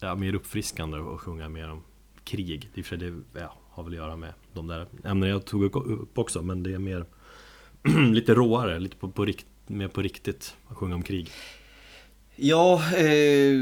[0.00, 1.82] ja, mer uppfriskande att sjunga mer om
[2.24, 2.70] krig.
[2.74, 6.18] Det, för det ja, har väl att göra med de där ämnena jag tog upp
[6.18, 7.06] också Men det är mer
[8.12, 11.30] lite råare, lite på, på rikt, mer på riktigt att sjunga om krig
[12.36, 13.54] Ja, eh,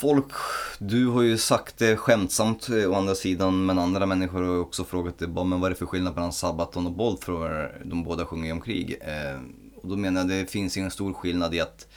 [0.00, 0.32] folk,
[0.78, 4.84] du har ju sagt det skämtsamt eh, å andra sidan, men andra människor har också
[4.84, 7.24] frågat det, men vad är det för skillnad mellan Sabaton och Bolt?
[7.24, 8.96] För de båda sjunger ju om krig.
[9.00, 9.40] Eh,
[9.82, 11.88] och då menar jag, det finns ingen stor skillnad i att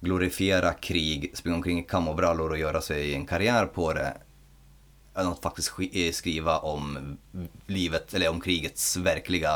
[0.00, 4.16] glorifiera krig, springa omkring i kamobrallor och göra sig en karriär på det
[5.14, 7.16] än att faktiskt eh, skriva om
[7.66, 9.52] livet, eller om krigets verkliga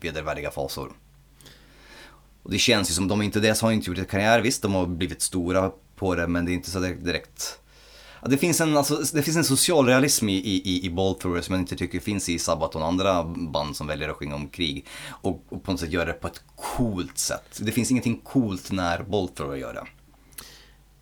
[0.00, 0.92] vedervärdiga fasor.
[2.42, 4.40] Och det känns ju som de inte det, så har inte gjort en karriär.
[4.40, 7.58] Visst, de har blivit stora på det, men det är inte så direkt, direkt
[8.26, 11.62] det, finns en, alltså, det finns en social realism i, i, i Ballthrower som jag
[11.62, 14.86] inte tycker finns i Sabaton och andra band som väljer att sjunga om krig.
[15.08, 17.60] Och, och, på något sätt gör det på ett coolt sätt.
[17.62, 19.86] Det finns ingenting coolt när Ballthrower gör det.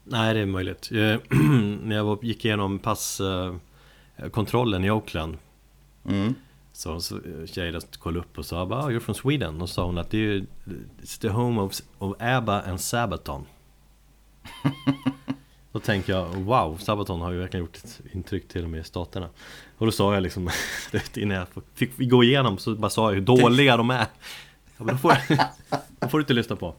[0.04, 0.88] Nej, det är möjligt.
[1.82, 5.36] när jag gick igenom passkontrollen i Oakland
[6.08, 6.34] mm.
[6.72, 9.62] Så, så tjejen kollade upp och sa bara, oh, you're from Sweden.
[9.62, 10.46] Och sa hon att det är
[11.02, 13.46] It's the home of, of ABBA and Sabaton.
[15.72, 18.84] Då tänker jag, wow, Sabaton har ju verkligen gjort ett intryck till och med i
[18.84, 19.28] staterna.
[19.78, 20.50] Och då sa jag liksom,
[21.14, 24.06] innan jag fick gå igenom så bara sa jag hur dåliga de är.
[24.78, 25.12] Ja, då, får,
[26.00, 26.74] då får du inte lyssna på.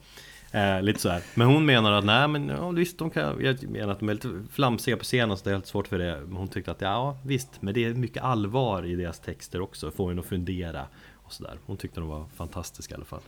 [0.52, 1.22] Eh, Lite så här.
[1.34, 4.14] Men hon menar att nej men ja, visst, de kan, jag menar att de är
[4.14, 6.20] lite flamsiga på scenen så det är helt svårt för det.
[6.26, 9.90] Men hon tyckte att ja visst, men det är mycket allvar i deras texter också,
[9.90, 13.20] får en att fundera och sådär Hon tyckte de var fantastiska i alla fall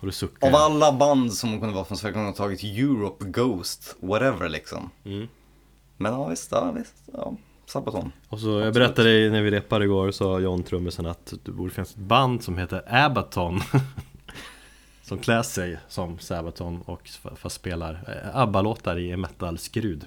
[0.00, 0.48] och du suckar.
[0.48, 4.90] Av alla band som kunde vara från Sverige kunde ha tagit Europe, Ghost, whatever liksom.
[5.04, 5.28] Mm.
[5.96, 6.94] Men ja visst, ja visst.
[7.12, 7.36] Ja.
[7.66, 8.12] Sabaton.
[8.28, 11.90] Och så, jag berättade när vi repade igår, sa John trummisen att det borde finnas
[11.90, 13.60] ett band som heter Abaton
[15.02, 20.04] Som klär sig som Sabaton och fast spelar eh, ABBA-låtar i metal-skrud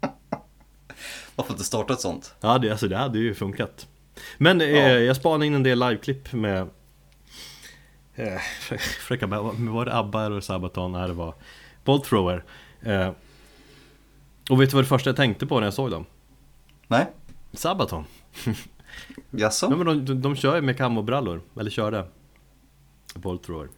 [1.36, 2.34] Varför inte starta ett sånt?
[2.40, 3.86] Ja, det, alltså, det hade ju funkat
[4.38, 4.88] Men eh, ja.
[4.88, 6.68] jag spanade in en del liveklipp med
[8.14, 8.38] eh,
[9.00, 10.92] Försöka var det ABBA eller Sabaton?
[10.92, 11.34] Nej det var
[11.84, 12.44] Bolt Thrower
[12.80, 13.10] eh,
[14.50, 16.04] Och vet du vad det första jag tänkte på när jag såg dem?
[16.88, 17.06] Nej
[17.52, 18.04] Sabaton
[19.30, 19.66] Jaså?
[19.70, 22.06] Ja, men de, de, de kör ju med kamobrallor, eller körde
[23.14, 23.68] Bolt Thrower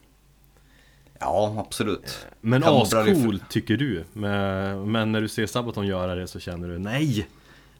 [1.21, 6.41] Ja, absolut Men ascool tycker du men, men när du ser Sabaton göra det så
[6.41, 7.29] känner du Nej!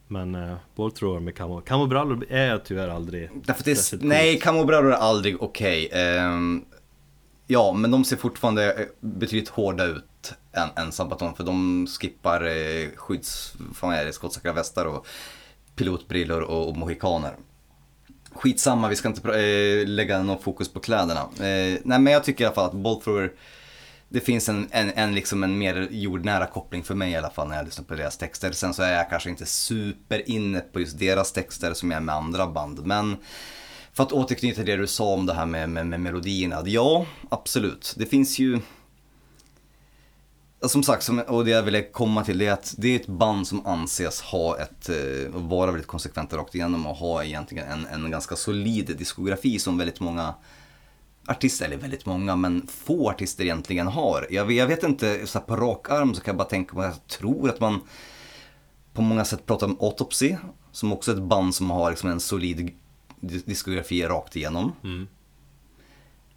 [0.09, 4.97] Men uh, bollthrower med camo, camobrallor är tyvärr aldrig Därför det är, Nej, camobrallor är
[4.97, 6.19] aldrig okej okay.
[6.19, 6.65] um, ehm,
[7.47, 12.45] Ja, men de ser fortfarande eh, betydligt hårda ut än, än Sabaton för de skippar
[12.45, 15.07] eh, skydds, fan är det, skottsäkra västar och
[15.77, 17.37] pilotbrillor och, och mohikaner.
[18.33, 21.21] Skitsamma, vi ska inte äh, lägga någon fokus på kläderna.
[21.21, 23.33] Äh, nej men jag tycker i alla fall att Bollthrower
[24.09, 27.49] det finns en, en, en, liksom en mer jordnära koppling för mig i alla fall
[27.49, 28.53] när jag lyssnar på deras texter.
[28.53, 32.05] Sen så är jag kanske inte super inne på just deras texter som jag är
[32.05, 32.87] med andra band.
[32.87, 33.17] Men
[33.93, 36.63] för att återknyta till det du sa om det här med, med, med melodierna.
[36.65, 37.95] Ja, absolut.
[37.99, 38.61] Det finns ju...
[40.63, 43.47] Som sagt, och det jag ville komma till det är att det är ett band
[43.47, 48.11] som anses ha ett, eh, vara väldigt konsekventa rakt igenom och ha egentligen en, en
[48.11, 50.35] ganska solid diskografi som väldigt många
[51.27, 54.27] artister, eller väldigt många, men få artister egentligen har.
[54.31, 57.07] Jag, jag vet inte, så på rak arm så kan jag bara tänka på, jag
[57.07, 57.81] tror att man
[58.93, 60.37] på många sätt pratar om Autopsy,
[60.73, 62.71] som också är ett band som har liksom en solid
[63.21, 64.73] diskografi rakt igenom.
[64.85, 65.07] Mm.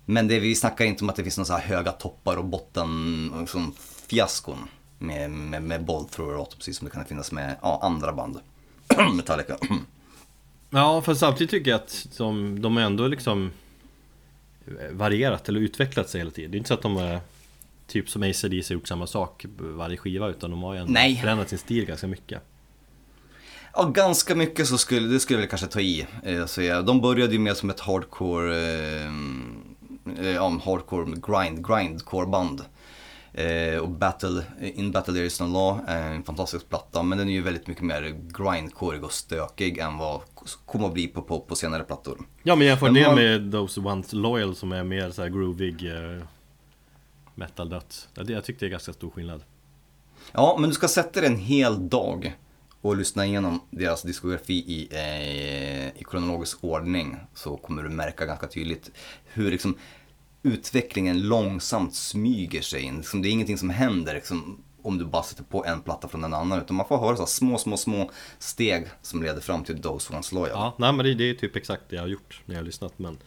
[0.05, 3.73] Men det, vi snackar inte om att det finns några höga toppar och botten, liksom
[4.07, 4.57] fiaskon
[4.99, 8.39] med, med, med Bollthrower och Autopsy som det kan finnas med ja, andra band.
[9.13, 9.57] Metallica.
[10.69, 13.51] ja, för samtidigt tycker jag att de, de är ändå liksom
[14.91, 16.51] varierat eller utvecklat sig hela tiden.
[16.51, 17.20] Det är inte så att de är
[17.88, 21.15] typ som ACDC gjort samma sak varje skiva utan de har ju ändå Nej.
[21.15, 22.41] förändrat sin stil ganska mycket.
[23.74, 26.07] Ja, ganska mycket så skulle, det skulle jag kanske ta i.
[26.24, 29.11] Eh, så ja, de började ju med som ett hardcore, eh,
[30.20, 32.61] eh ja, hardcore grind, grindcore band.
[33.34, 37.30] Eh, och Battle, In Battle There Is No Law är en fantastisk platta men den
[37.30, 40.22] är ju väldigt mycket mer grindcore och stökig än vad
[40.55, 42.19] kommer att bli på, på, på senare plattor.
[42.43, 46.23] Ja men jämför det med Those Once Loyal som är mer så här groovig eh,
[47.35, 48.09] metal döds.
[48.13, 49.43] Jag tyckte det är ganska stor skillnad.
[50.31, 52.37] Ja men du ska sätta dig en hel dag
[52.81, 58.47] och lyssna igenom deras diskografi i, eh, i kronologisk ordning så kommer du märka ganska
[58.47, 58.91] tydligt
[59.25, 59.77] hur liksom
[60.43, 62.97] utvecklingen långsamt smyger sig in.
[62.97, 66.23] Liksom, det är ingenting som händer liksom, om du bara sätter på en platta från
[66.23, 66.59] en annan.
[66.59, 70.31] Utan man får höra så små, små, små steg som leder fram till Those Ones
[70.31, 70.49] Loyal.
[70.53, 72.65] Ja, nej men det, det, är typ exakt det jag har gjort när jag har
[72.65, 72.93] lyssnat.
[72.99, 73.17] Men,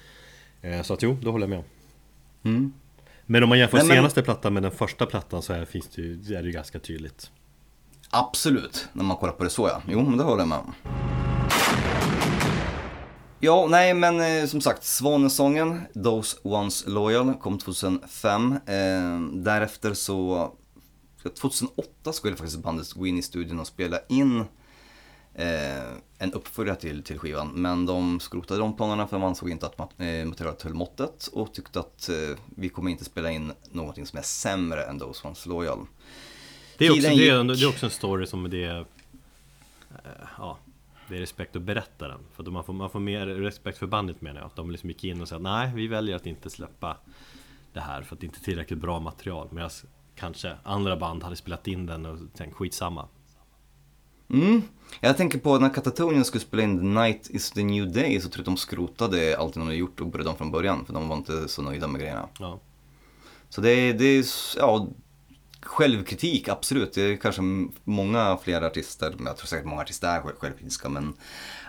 [0.63, 1.65] eh, så att jo, då håller jag med om.
[2.45, 2.73] Mm.
[3.27, 3.87] Men om man jämför men...
[3.87, 6.79] senaste plattan med den första plattan så är, finns det ju, är det ju ganska
[6.79, 7.31] tydligt.
[8.11, 9.83] Absolut, när man kollar på det så ja.
[9.89, 10.75] Jo, men det håller jag med om.
[13.43, 18.53] Ja, nej men eh, som sagt, Svanesången, Those Ones Loyal, kom 2005.
[18.53, 20.53] Eh, därefter så,
[21.29, 24.45] 2008 skulle faktiskt bandet gå in i studion och spela in
[25.35, 27.49] eh, en uppföljare till, till skivan.
[27.49, 31.55] Men de skrotade de planerna för man såg inte att eh, materialet höll måttet och
[31.55, 35.47] tyckte att eh, vi kommer inte spela in någonting som är sämre än Those Ones
[35.47, 35.87] Loyal.
[36.79, 38.81] Det är, också, det, är, det är också en story som det är,
[39.91, 40.59] eh, ja,
[41.09, 42.21] det är respekt att berätta den.
[42.37, 44.47] För man får, man får mer respekt för bandet menar jag.
[44.47, 46.97] Att de liksom gick in och sa nej, vi väljer att inte släppa
[47.73, 49.71] det här för att det inte är tillräckligt bra material Medan
[50.21, 53.09] kanske andra band hade spelat in den och tänkt skitsamma
[54.33, 54.63] Mm.
[55.01, 58.29] Jag tänker på när Katatonian skulle spela in The Night is the new day så
[58.29, 60.93] tror jag att de skrotade allt de hade gjort och började om från början för
[60.93, 62.29] de var inte så nöjda med grejerna.
[62.39, 62.61] ja.
[63.49, 64.25] Så det är, det är
[64.57, 64.89] ja,
[65.63, 66.93] självkritik absolut.
[66.93, 67.43] Det är kanske
[67.85, 71.15] många fler artister, men jag tror säkert många artister är självkritiska men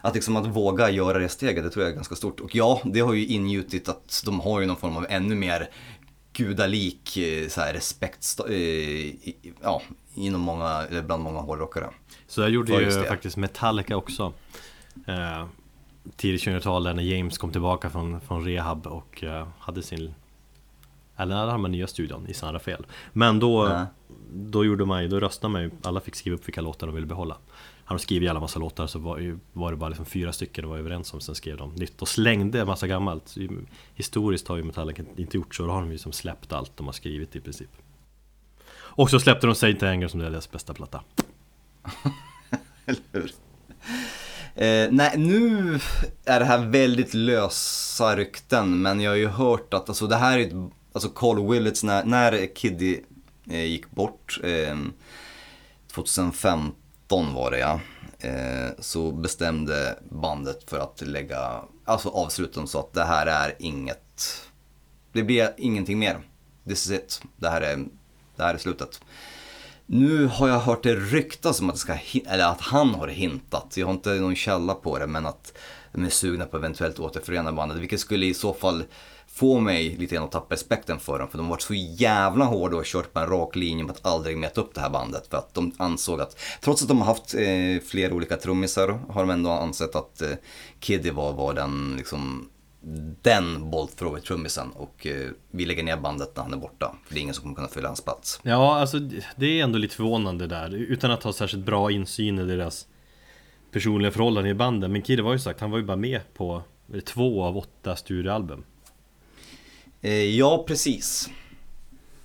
[0.01, 2.39] att liksom att våga göra det steget, det tror jag är ganska stort.
[2.39, 5.69] Och ja, det har ju ingjutit att de har ju någon form av ännu mer
[6.33, 9.15] gudalik eh, så här, respekt eh,
[9.61, 9.81] ja,
[10.15, 11.89] inom många, bland många hårdrockare.
[12.27, 14.33] Så jag gjorde ju faktiskt Metallica också.
[15.07, 15.45] Eh,
[16.15, 20.13] Tidigt 2000-tal när James kom tillbaka från, från rehab och eh, hade sin
[21.17, 23.85] Eller hade man nya studion i San Rafael Men då,
[24.33, 26.95] då gjorde man ju, då röstade man ju Alla fick skriva upp vilka låtar de
[26.95, 27.37] ville behålla
[27.91, 30.71] han skrev alla massa låtar så var, ju, var det bara liksom fyra stycken de
[30.71, 33.35] var överens om Sen skrev de nytt och slängde en massa gammalt.
[33.95, 36.85] Historiskt har ju Metallica inte gjort så, då har de ju liksom släppt allt de
[36.85, 37.69] har skrivit i princip.
[38.73, 41.03] Och så släppte de Saint Anger som deras bästa platta.
[42.85, 43.31] Eller hur?
[44.55, 45.79] Eh, nej, nu
[46.25, 50.39] är det här väldigt lösa rykten, men jag har ju hört att alltså, det här
[50.39, 50.53] är ett,
[50.93, 52.99] alltså Carl Willits, när, när Kiddy
[53.49, 54.77] eh, gick bort, eh,
[55.93, 56.71] 2015
[57.11, 57.79] var det ja,
[58.19, 64.43] eh, så bestämde bandet för att lägga, alltså avsluta så att det här är inget,
[65.11, 66.19] det blir ingenting mer.
[66.67, 67.77] This is it, det här är,
[68.35, 69.01] det här är slutet.
[69.85, 73.73] Nu har jag hört det ryktas om att, det ska, eller att han har hintat,
[73.77, 75.57] jag har inte någon källa på det, men att
[75.91, 77.77] de är sugna på eventuellt återförena bandet.
[77.77, 78.83] Vilket skulle i så fall
[79.33, 81.27] få mig lite grann att tappa respekten för dem.
[81.27, 84.05] För de har varit så jävla hårda och kört på en rak linje med att
[84.05, 85.27] aldrig mäta upp det här bandet.
[85.27, 89.21] För att de ansåg att, trots att de har haft eh, flera olika trummisar, har
[89.21, 90.29] de ändå ansett att eh,
[90.79, 92.49] Kiddy var, var den liksom
[93.21, 96.95] den Bolt Thrower-trummisen och eh, vi lägger ner bandet när han är borta.
[97.05, 98.39] För det är ingen som kommer kunna fylla hans plats.
[98.43, 98.99] Ja, alltså
[99.35, 100.73] det är ändå lite förvånande där.
[100.75, 102.87] Utan att ha särskilt bra insyn i deras
[103.71, 104.91] personliga förhållanden i banden.
[104.91, 106.63] Men Kidde var ju sagt, han var ju bara med på
[106.93, 108.63] eh, två av åtta studioalbum.
[110.01, 111.29] Eh, ja, precis.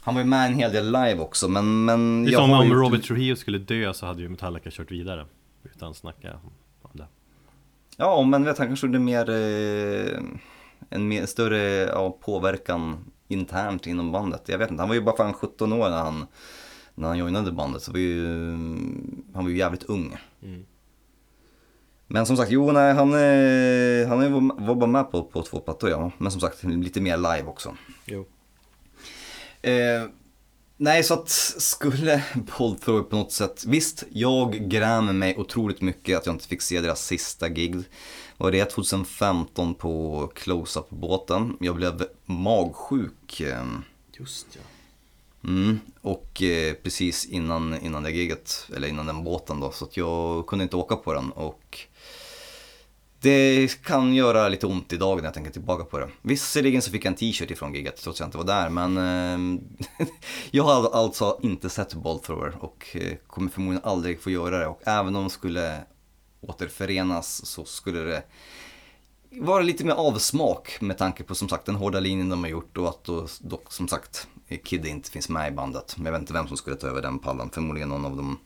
[0.01, 1.85] Han var ju med en hel del live också, men...
[1.85, 5.27] men det är som om Robert Trujillo skulle dö så hade ju Metallica kört vidare.
[5.75, 6.41] Utan snacka
[6.83, 7.07] om det.
[7.97, 10.19] Ja, men vet, han kanske gjorde mer, eh,
[10.91, 14.49] en mer, större ja, påverkan internt inom bandet.
[14.49, 16.27] Jag vet inte, han var ju bara fan 17 år när han,
[16.95, 17.83] när han joinade bandet.
[17.83, 18.31] Så var ju,
[19.35, 20.17] han var ju jävligt ung.
[20.43, 20.67] Mm.
[22.07, 25.91] Men som sagt, jo nej, han, eh, han var bara med på, på två plattor
[25.91, 26.11] ja.
[26.19, 27.77] Men som sagt, lite mer live också.
[28.05, 28.27] Jo.
[29.63, 30.09] Eh,
[30.79, 31.29] Nej, så att
[31.59, 32.25] skulle
[32.59, 36.81] Bold på något sätt, visst, jag grämer mig otroligt mycket att jag inte fick se
[36.81, 37.77] deras sista gig.
[38.37, 41.57] Var det 2015 på Close-Up-båten.
[41.61, 43.41] Jag blev magsjuk.
[43.41, 43.83] Ehm,
[44.13, 44.61] Just ja.
[45.49, 49.97] Mm, och eh, precis innan, innan det giget, eller innan den båten då, så att
[49.97, 51.31] jag kunde inte åka på den.
[51.33, 51.79] Och
[53.27, 56.09] det kan göra lite ont idag när jag tänker tillbaka på det.
[56.23, 58.97] Visserligen så fick jag en t-shirt ifrån giget trots att jag inte var där men
[58.97, 59.61] eh,
[60.51, 64.81] jag har alltså inte sett Bollthrower och eh, kommer förmodligen aldrig få göra det och
[64.85, 65.83] även om de skulle
[66.41, 68.23] återförenas så skulle det
[69.31, 72.77] vara lite mer avsmak med tanke på som sagt den hårda linjen de har gjort
[72.77, 74.29] och att då, dock som sagt
[74.65, 75.95] Kid inte finns med i bandet.
[75.97, 78.39] Men jag vet inte vem som skulle ta över den pallen, förmodligen någon av de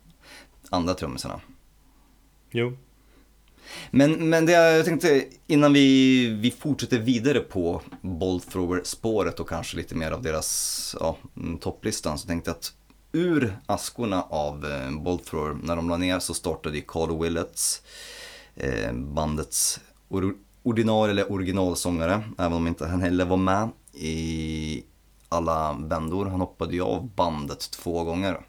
[0.70, 1.40] andra trummisarna.
[2.50, 2.76] Jo,
[3.90, 9.76] men, men det jag tänkte innan vi, vi fortsätter vidare på Bolt Thrower-spåret och kanske
[9.76, 12.72] lite mer av deras ja, mm, topplistan så tänkte jag att
[13.12, 17.82] ur askorna av eh, Bolt Thrower, när de la ner så startade ju Carl Willets,
[18.56, 24.84] eh, bandets or, ordinarie eller originalsångare, även om inte han heller var med i
[25.28, 26.26] alla vändor.
[26.26, 28.40] Han hoppade ju av bandet två gånger.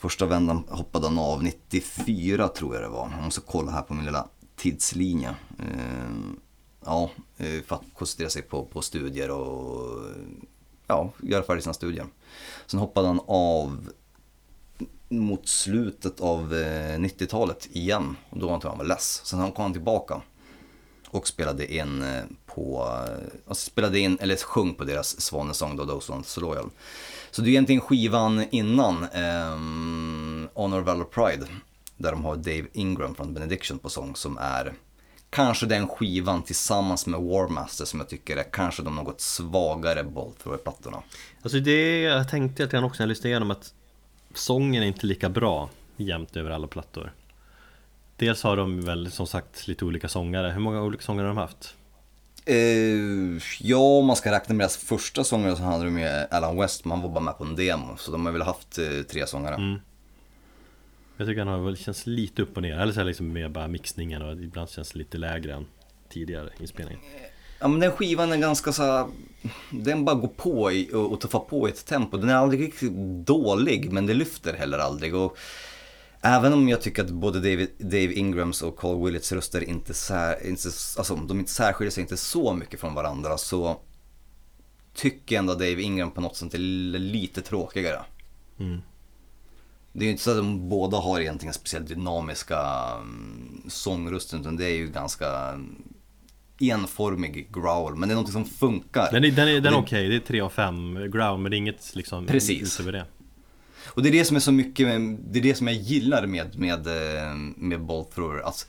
[0.00, 3.10] Första vändan hoppade han av 94 tror jag det var.
[3.16, 5.34] Jag måste kolla här på min lilla tidslinje.
[5.58, 6.10] Eh,
[6.84, 10.02] ja, eh, för att koncentrera sig på, på studier och
[10.86, 12.06] ja, göra färdigt sina studier.
[12.66, 13.90] Sen hoppade han av
[15.08, 18.16] mot slutet av eh, 90-talet igen.
[18.30, 19.20] Och då var han var less.
[19.24, 20.22] Sen kom han tillbaka
[21.08, 22.04] och spelade in
[22.46, 22.82] på,
[23.48, 26.70] alltså spelade in, eller sjöng på deras svanesång då, Those Ones Loyal.
[27.30, 29.06] Så det är egentligen skivan innan
[29.52, 31.46] um, Honor, Valor, Pride.
[31.96, 34.72] Där de har Dave Ingram från Benediction på sång som är
[35.30, 41.02] kanske den skivan tillsammans med Warmaster som jag tycker är kanske de något svagare Bolthrower-plattorna.
[41.42, 43.74] Alltså det jag tänkte lite jag också när jag lyssnade igenom att
[44.34, 47.12] sången är inte lika bra jämt över alla plattor.
[48.16, 50.50] Dels har de väl som sagt lite olika sångare.
[50.52, 51.74] Hur många olika sångare har de haft?
[52.44, 56.56] Eh, ja, om man ska räkna med deras första sångare så hade de med Alan
[56.56, 57.96] West, man var bara med på en demo.
[57.96, 59.54] Så de har väl haft eh, tre sångare.
[59.54, 59.80] Mm.
[61.16, 63.32] Jag tycker han har väl känns lite upp och ner, eller så är det liksom
[63.32, 65.66] med bara mixningen och ibland känns det lite lägre än
[66.08, 67.00] tidigare inspelningen.
[67.58, 69.06] Ja men den skivan är ganska så här,
[69.70, 72.16] den bara går på i, och, och tuffar på i ett tempo.
[72.16, 72.92] Den är aldrig riktigt
[73.26, 75.14] dålig men det lyfter heller aldrig.
[75.14, 75.38] Och
[76.22, 80.46] även om jag tycker att både David, Dave Ingrams och Carl Willits röster inte, sär,
[80.46, 80.68] inte,
[80.98, 83.80] alltså, de inte särskiljer sig inte så mycket från varandra så
[84.94, 86.58] tycker jag ändå Dave Ingram på något sätt är
[86.98, 88.00] lite tråkigare.
[88.58, 88.82] Mm.
[89.92, 92.58] Det är ju inte så att de båda har egentligen speciellt dynamiska
[93.00, 95.60] um, sångröster utan det är ju ganska
[96.60, 99.08] enformig growl, men det är något som funkar.
[99.12, 100.08] Den är, den är, den är okej, okay.
[100.08, 102.80] det är 3 av 5 growl, men det är inget liksom Precis.
[102.80, 103.04] utöver det.
[103.90, 104.86] Och det är det som är så mycket,
[105.32, 108.40] det är det som jag gillar med, med, eh, med Bolt Thrower.
[108.40, 108.66] Alltså,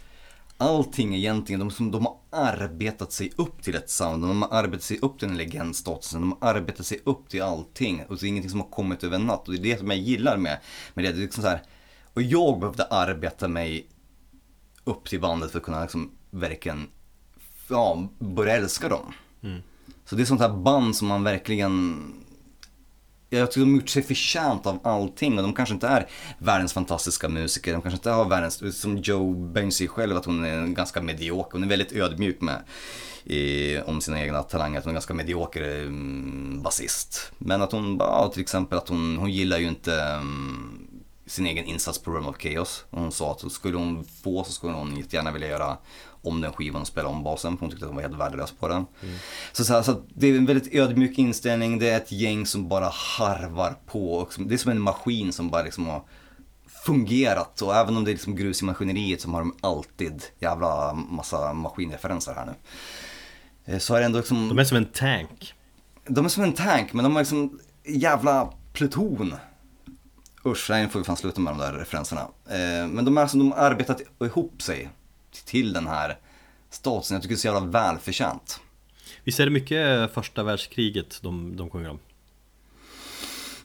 [0.58, 5.00] allting egentligen, de, de har arbetat sig upp till ett sound, de har arbetat sig
[5.02, 8.04] upp till den legendstatusen, de har arbetat sig upp till allting.
[8.10, 9.48] Och det är ingenting som har kommit över en natt.
[9.48, 10.58] Och det är det som jag gillar med,
[10.94, 11.12] med det.
[11.12, 11.64] det är liksom så här,
[12.14, 13.88] och jag behövde arbeta mig
[14.84, 16.88] upp till bandet för att kunna liksom verkligen
[17.70, 19.14] ja, börja älska dem.
[19.44, 19.62] Mm.
[20.06, 22.04] Så det är sånt här band som man verkligen
[23.38, 26.08] jag tycker de har gjort sig förtjänt av allting och de kanske inte är
[26.38, 27.74] världens fantastiska musiker.
[27.74, 31.52] De kanske inte har världens, som Joe Bain säger själv att hon är ganska medioker.
[31.52, 32.62] Hon är väldigt ödmjuk med
[33.24, 34.80] i, om sina egna talanger.
[34.80, 37.32] Att hon är ganska medioker mm, basist.
[37.38, 40.88] Men att hon, ja, till exempel att hon, hon gillar ju inte mm,
[41.26, 42.86] sin egen insats på Room of Chaos.
[42.90, 45.78] Och hon sa att skulle hon få så skulle hon jättegärna vilja göra
[46.22, 48.52] om den skivan och spela om basen för hon tyckte att hon var helt värdelös
[48.52, 48.86] på den.
[49.04, 49.16] Mm.
[49.52, 52.90] Så, så, så, det är en väldigt ödmjuk inställning, det är ett gäng som bara
[52.90, 54.14] harvar på.
[54.14, 56.04] Och det är som en maskin som bara liksom har
[56.86, 60.94] fungerat och även om det är liksom grus i maskineriet så har de alltid jävla
[60.94, 62.54] massa maskinreferenser här nu.
[63.74, 64.50] Eh, så är det ändå liksom...
[64.50, 65.54] De är som en tank.
[66.08, 69.36] De är som en tank men de har liksom jävla pluton.
[70.46, 72.22] Usch, nej, får vi fan sluta med de där referenserna.
[72.50, 74.90] Eh, men de, är alltså, de har arbetat ihop sig
[75.32, 76.18] till den här
[76.70, 77.16] statusen.
[77.16, 78.60] Jag tycker det är så jävla välförtjänt.
[79.24, 82.00] Visst är det mycket första världskriget de, de sjunger om?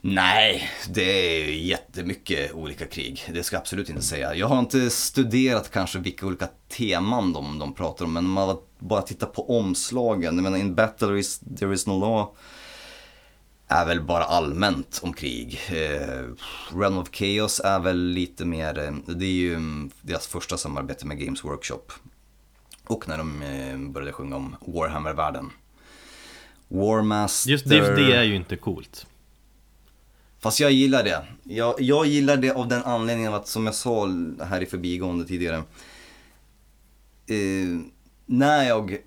[0.01, 3.23] Nej, det är jättemycket olika krig.
[3.33, 4.35] Det ska jag absolut inte säga.
[4.35, 9.01] Jag har inte studerat kanske vilka olika teman de, de pratar om, men man bara
[9.01, 10.35] tittar på omslagen.
[10.35, 12.35] Jag menar, in battle is, there is no law
[13.67, 15.59] är väl bara allmänt om krig.
[15.69, 16.23] Eh,
[16.77, 21.05] Realm of Chaos är väl lite mer, eh, det är ju mm, deras första samarbete
[21.05, 21.91] med Games Workshop.
[22.87, 25.51] Och när de eh, började sjunga om Warhammer-världen.
[26.67, 27.51] Warmaster...
[27.51, 29.07] Just det, det är ju inte coolt.
[30.39, 31.25] Fast jag gillar det.
[31.43, 34.07] Jag, jag gillar det av den anledningen att, som jag sa
[34.43, 35.63] här i förbigående tidigare.
[37.27, 37.79] Eh,
[38.25, 38.97] när jag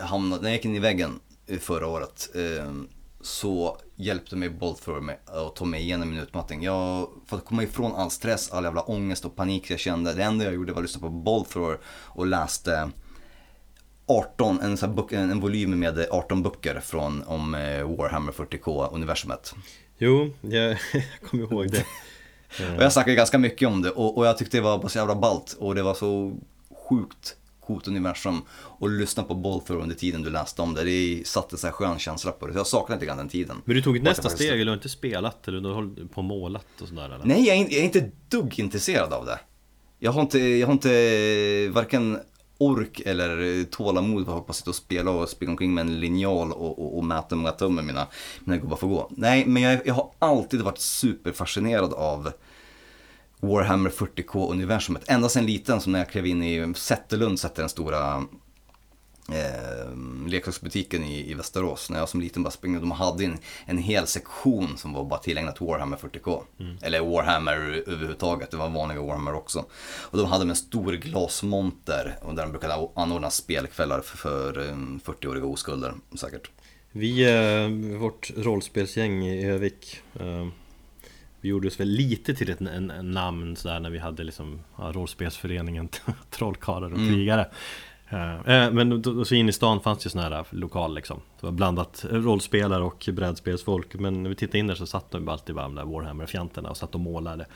[0.00, 1.20] hamnade, när jag gick in i väggen
[1.60, 2.30] förra året.
[2.34, 2.72] Eh,
[3.20, 6.62] så hjälpte mig Boltthrower med att ta mig igenom min utmattning.
[6.62, 10.14] Jag, för att komma ifrån all stress, all jävla ångest och panik jag kände.
[10.14, 12.90] Det enda jag gjorde var att lyssna på Boltthrower och läste
[14.06, 19.54] 18, en, sån bok, en, en volym med 18 böcker från, om eh, Warhammer 40K-universumet.
[19.98, 21.84] Jo, jag, jag kommer ihåg det.
[22.76, 24.98] och jag snackade ganska mycket om det och, och jag tyckte det var bara så
[24.98, 26.36] jävla ballt och det var så
[26.88, 27.36] sjukt
[27.68, 30.84] coolt universum och lyssna på Bolfer under tiden du läste om det.
[30.84, 32.52] Det satte här skön känsla på det.
[32.52, 33.56] Så jag saknar lite grann den tiden.
[33.64, 35.48] Men du tog ett nästa steg, eller du har inte spelat?
[35.48, 37.04] Eller du har hållit på målat och sådär?
[37.04, 37.24] Eller?
[37.24, 39.38] Nej, jag är, jag är inte dugg intresserad av det.
[39.98, 42.18] Jag har inte, jag har inte varken
[42.58, 46.52] ork eller tålamod för att hoppas sitta och spela och springa omkring med en linjal
[46.52, 48.06] och, och, och mäta hur många tum mina,
[48.44, 49.10] mina gubbar får gå.
[49.10, 52.32] Nej, men jag, jag har alltid varit superfascinerad av
[53.40, 55.04] Warhammer 40K-universumet.
[55.06, 58.24] Ända sedan liten, som när jag klev in i Sätterlund, sätter den stora
[59.32, 61.90] eh, leksaksbutiken i, i Västerås.
[61.90, 65.20] När jag som liten bara springde, de hade en, en hel sektion som var bara
[65.20, 66.42] tillägnat Warhammer 40K.
[66.60, 66.76] Mm.
[66.82, 69.64] Eller Warhammer överhuvudtaget, det var vanliga Warhammer också.
[70.00, 75.00] Och de hade en stor glasmonter och där de brukade anordna spelkvällar för, för um,
[75.04, 76.50] 40-åriga oskulder säkert.
[76.92, 80.46] Vi, eh, vårt rollspelsgäng i Övik eh
[81.40, 84.60] vi gjorde oss väl lite till ett en, en namn sådär när vi hade liksom
[84.76, 85.88] ja, rollspelsföreningen
[86.30, 87.08] Trollkarlar och mm.
[87.08, 87.46] krigare.
[88.12, 91.20] Uh, Men då, så in i stan fanns det sådana här lokal liksom.
[91.40, 93.94] Det var blandat rollspelare och brädspelsfolk.
[93.94, 96.76] Men när vi tittade in där så satt de alltid bara de där Warhammer-fjanterna och
[96.76, 97.46] satt och målade.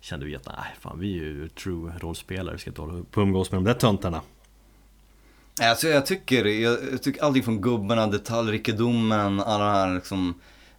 [0.00, 2.54] Kände vi att nej fan vi är ju true rollspelare.
[2.54, 4.20] Vi ska inte hålla på umgås med de där töntarna.
[5.62, 10.34] Alltså jag tycker, jag, jag tycker allting från gubbarna, detaljrikedomen, alla de här liksom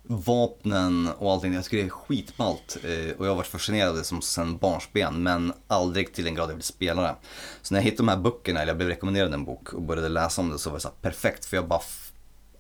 [0.08, 1.54] vapnen och allting.
[1.54, 2.78] Jag tycker det är skitballt.
[2.84, 6.36] Eh, och jag har varit fascinerad av det som sen barnsben, men aldrig till en
[6.36, 7.16] grad jag vill spela det.
[7.62, 10.10] Så när jag hittade de här böckerna, eller jag blev rekommenderad en bok och började
[10.10, 11.46] läsa om det så var det så perfekt.
[11.46, 11.82] För jag bara,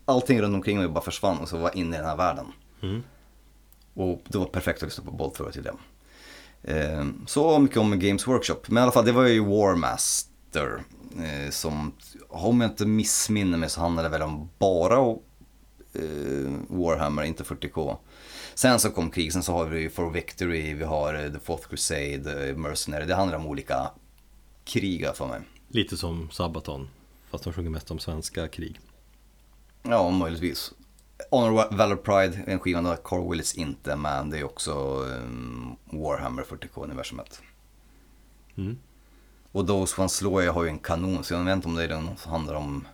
[0.05, 2.45] allting runt omkring mig bara försvann och så var jag inne i den här världen.
[2.81, 3.03] Mm.
[3.93, 5.73] Och det var perfekt att lyssna på Bolt till det.
[7.25, 8.61] Så mycket om Games Workshop.
[8.67, 10.83] Men i alla fall, det var ju Warmaster.
[11.17, 11.91] Eh, som,
[12.29, 15.15] om jag inte missminner mig så handlade det väl om bara eh,
[16.67, 17.97] Warhammer, inte 40K.
[18.53, 22.53] Sen så kom krig, sen så har vi For Victory, vi har The Fourth Crusade,
[22.57, 23.05] Mercenary.
[23.05, 23.91] Det handlar om olika
[24.63, 25.41] krig för mig.
[25.67, 26.89] Lite som Sabaton,
[27.29, 28.79] fast de sjunger mest om svenska krig.
[29.83, 30.73] Ja, möjligtvis.
[31.31, 34.25] Honor Valor Pride, en skiva där Carl Willis inte med.
[34.31, 34.73] Det är också
[35.03, 37.41] um, Warhammer 40K-universumet.
[38.57, 38.77] Mm.
[39.51, 41.87] Och Those One Slow har ju en kanon, så jag vet inte om det är
[41.87, 42.87] den som handlar om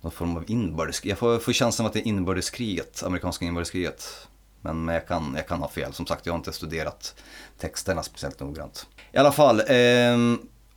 [0.00, 1.10] någon form av inbördeskrig.
[1.10, 4.28] Jag får, får känslan av att det är inbördeskriget, amerikanska inbördeskriget.
[4.60, 7.14] Men, jag, kan, jag kan ha fel, som sagt jag har inte studerat
[7.58, 8.86] texterna speciellt noggrant.
[9.12, 10.16] I alla fall, eh,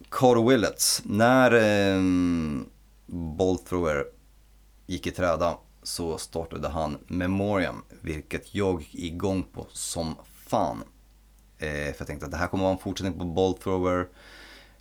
[0.10, 2.02] Carl Willets, när eh,
[3.06, 4.06] Bolthrower
[4.86, 10.16] gick i träda så startade han Memoriam, vilket jag gick igång på som
[10.48, 10.84] fan.
[11.58, 14.08] Eh, för jag tänkte att det här kommer vara en fortsättning på Bolthrower.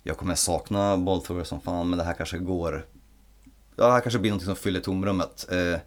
[0.03, 2.85] Jag kommer sakna Bolthrower som fan, men det här kanske går...
[3.75, 5.47] Ja, det här kanske blir något som fyller tomrummet.
[5.51, 5.79] Eh,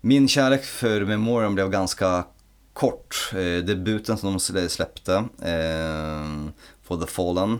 [0.00, 2.24] min kärlek för Memoriam blev ganska
[2.72, 3.30] kort.
[3.32, 6.48] Eh, debuten som de släppte, eh,
[6.82, 7.58] For the Fallen,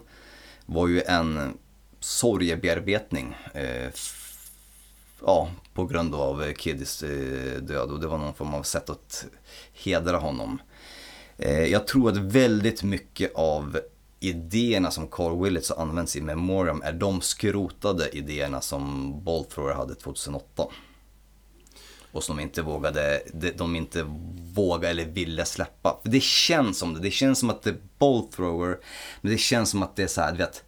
[0.67, 1.59] var ju en
[2.01, 3.37] sorgebearbetning.
[3.55, 3.91] Eh,
[5.27, 9.27] ja, på grund av Kiddys eh, död och det var någon form av sätt att
[9.73, 10.61] hedra honom.
[11.39, 13.81] Eh, jag tror att väldigt mycket av
[14.21, 19.95] idéerna som Carl Willits har använts i Memoriam är de skrotade idéerna som Bolthrower hade
[19.95, 20.67] 2008.
[22.13, 23.23] Och som de inte vågade,
[23.57, 24.07] de inte
[24.55, 25.99] vågade eller ville släppa.
[26.03, 28.79] För det känns som det, det känns som att det är Bolthrower,
[29.21, 30.65] men det känns som att det är så här, du vet,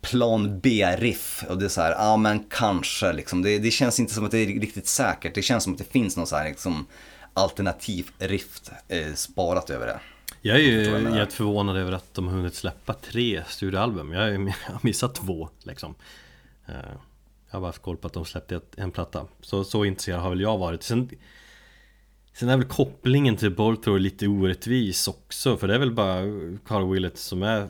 [0.00, 1.44] plan B-riff.
[1.48, 3.42] Och det är så här, ja ah, men kanske liksom.
[3.42, 5.34] Det, det, känns inte som att det är riktigt säkert.
[5.34, 6.86] Det känns som att det finns någon så här liksom
[7.34, 10.00] alternativ riff eh, sparat över det.
[10.46, 14.12] Jag är ju helt förvånad över att de har hunnit släppa tre studioalbum.
[14.12, 15.94] Jag har missat två liksom.
[16.66, 16.74] Eh,
[17.46, 19.26] jag har bara haft koll på att de släppte en platta.
[19.40, 20.82] Så, så intresserad har väl jag varit.
[20.82, 21.10] Sen,
[22.32, 25.56] sen är väl kopplingen till Bolthrower lite orättvis också.
[25.56, 26.20] För det är väl bara
[26.66, 27.68] Carl Willett som är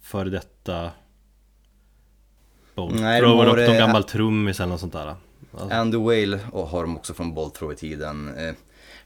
[0.00, 0.90] före detta
[2.74, 5.14] Bolt Nej, Thrower och någon gammal trummis eller något sånt där.
[5.52, 5.76] Alltså.
[5.76, 8.34] Andy Whale har de också från Bolt Thrower-tiden.
[8.36, 8.54] Eh,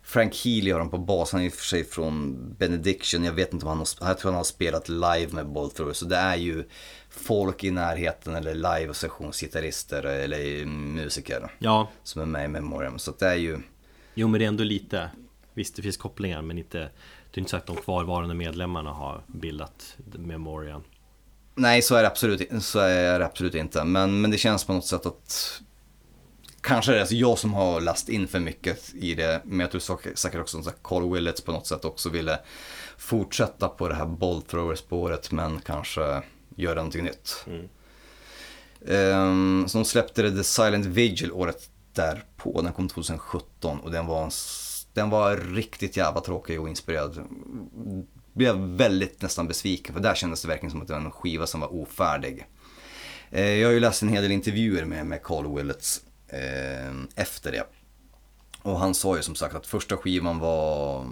[0.06, 3.24] Frank Healy har de på bas, han är i och för sig från Benediction.
[3.24, 5.92] Jag vet inte om han har, jag tror han har spelat live med Bolt Thrower.
[5.92, 6.64] Så det är ju
[7.10, 11.52] folk i närheten eller live och sessionsgitarrister eller musiker.
[11.58, 11.88] Ja.
[12.02, 12.98] Som är med i Memoriam.
[12.98, 13.58] Så det är ju...
[14.14, 15.10] Jo men det är ändå lite,
[15.54, 19.22] visst det finns kopplingar men inte Det är inte så att de kvarvarande medlemmarna har
[19.26, 20.82] bildat Memoriam.
[21.54, 23.84] Nej, så är det absolut, så är det absolut inte.
[23.84, 25.62] Men, men det känns på något sätt att
[26.66, 29.70] Kanske är det alltså jag som har last in för mycket i det, men jag
[29.70, 32.38] tror säkert också att Carl Willets på något sätt också ville
[32.96, 34.42] fortsätta på det här boll
[34.76, 36.22] spåret men kanske
[36.56, 37.44] göra någonting nytt.
[37.46, 37.68] Mm.
[38.80, 44.06] Um, så de släppte det The Silent Vigil året därpå, den kom 2017 och den
[44.06, 44.32] var,
[44.92, 47.26] den var riktigt jävla tråkig och inspirerad
[48.32, 51.46] blev väldigt nästan besviken för där kändes det verkligen som att det var en skiva
[51.46, 52.46] som var ofärdig.
[53.30, 57.52] Eh, jag har ju läst en hel del intervjuer med, med Carl Willets Eh, efter
[57.52, 57.66] det.
[58.62, 61.06] Och han sa ju som sagt att första skivan var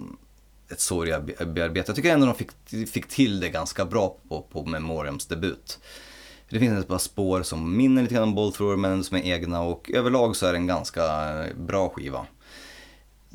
[0.71, 1.83] ett sorgearbete.
[1.87, 5.79] Jag tycker ändå de fick, fick till det ganska bra på, på Memoriams debut.
[6.49, 9.61] Det finns ett par spår som minner lite grann om Bolt men som är egna
[9.61, 12.25] och överlag så är det en ganska bra skiva.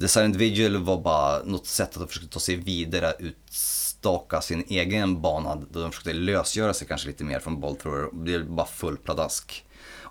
[0.00, 5.20] The Silent Vigil var bara något sätt att försöka ta sig vidare, utstaka sin egen
[5.20, 5.54] bana.
[5.70, 8.96] Då de försökte lösgöra sig kanske lite mer från Bolt och Det blev bara full
[8.96, 9.64] pladask.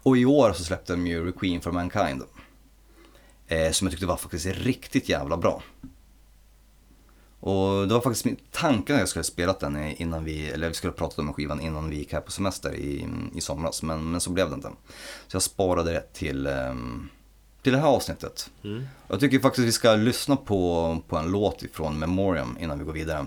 [0.03, 2.23] Och i år så släppte de ju Requiem for Mankind.
[3.47, 5.63] Eh, som jag tyckte var faktiskt riktigt jävla bra.
[7.39, 10.73] Och det var faktiskt min tanke att jag skulle spela den innan vi, eller vi
[10.73, 13.83] skulle prata om skivan innan vi gick här på semester i, i somras.
[13.83, 14.69] Men, men så blev det inte.
[15.27, 17.09] Så jag sparade det till um,
[17.61, 18.49] till det här avsnittet.
[18.63, 18.83] Mm.
[19.07, 22.93] Jag tycker faktiskt vi ska lyssna på, på en låt ifrån Memoriam innan vi går
[22.93, 23.25] vidare.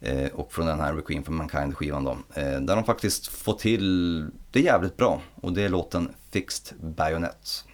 [0.00, 2.10] Eh, och från den här Requiem for Mankind skivan då.
[2.34, 5.20] Eh, där de faktiskt får till det jävligt bra.
[5.34, 7.64] Och det är låten Fixed Bayonet.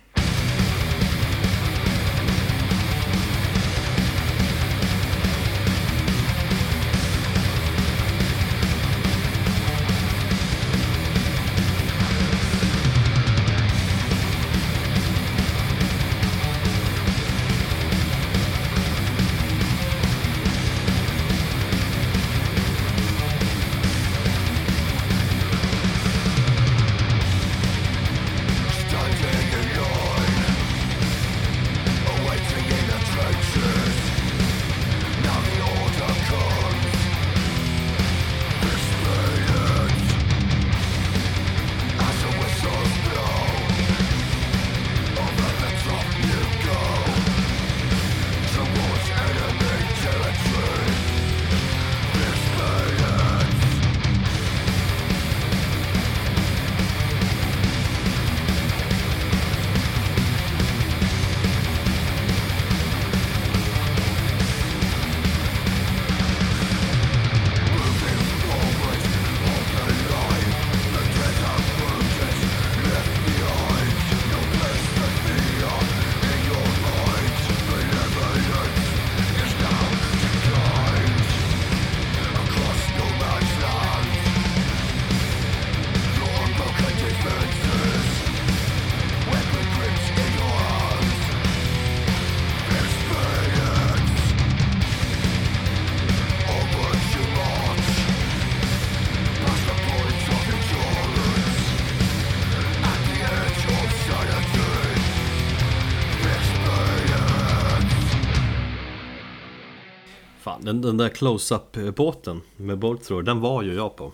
[110.65, 114.13] Den, den där close-up båten med Thrower, den var ju jag på.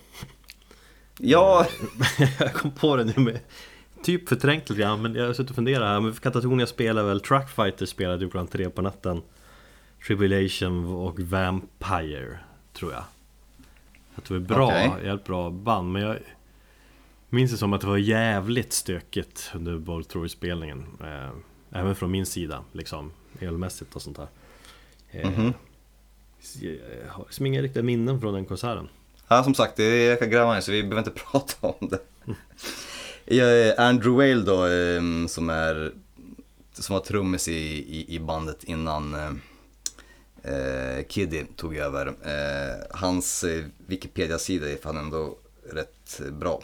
[1.18, 1.66] Ja,
[2.38, 3.40] jag kom på det nu med
[4.02, 6.00] typ förträngt lite grann, men jag har suttit och funderat här.
[6.00, 9.22] Men Katatonia spelar väl, Truckfighter spelade ju klockan tre på natten.
[10.06, 12.38] Tribulation och Vampire,
[12.72, 13.04] tror jag.
[14.14, 14.92] Att det var bra, Okej.
[15.04, 16.16] jävligt bra band, men jag
[17.28, 20.86] minns det som att det var jävligt stökigt under Bolt Thrower-spelningen.
[21.00, 21.30] Eh,
[21.80, 24.28] även från min sida, liksom, elmässigt och sånt där.
[25.10, 25.52] Eh, Mhm.
[26.56, 28.88] Jag har liksom inga riktiga minnen från den konserten.
[29.28, 31.98] Ja, som sagt, det är, jag kan gräva så vi behöver inte prata om det.
[33.78, 35.92] Andrew Whale då, ehm, som är
[36.72, 39.30] som var trummis i, i, i bandet innan eh,
[40.52, 42.06] eh Kiddy tog över.
[42.06, 45.38] Eh, hans eh, Wikipedia-sida är fan ändå
[45.72, 46.62] rätt bra.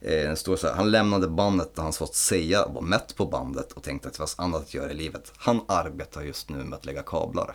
[0.00, 3.72] Eh, står så här, han lämnade bandet där han fått säga, var mätt på bandet
[3.72, 5.32] och tänkte att det fanns annat att göra i livet.
[5.36, 7.54] Han arbetar just nu med att lägga kablar.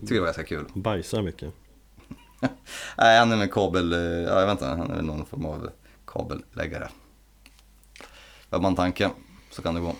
[0.00, 0.64] Tycker det var ganska kul.
[0.74, 1.52] Bajsar mycket.
[2.98, 5.46] Nej, han är med kabel, eh, ja jag vet inte, han är väl någon form
[5.46, 5.70] av
[6.06, 6.88] kabelläggare.
[8.50, 9.10] Var man tanke,
[9.50, 9.94] så kan det gå.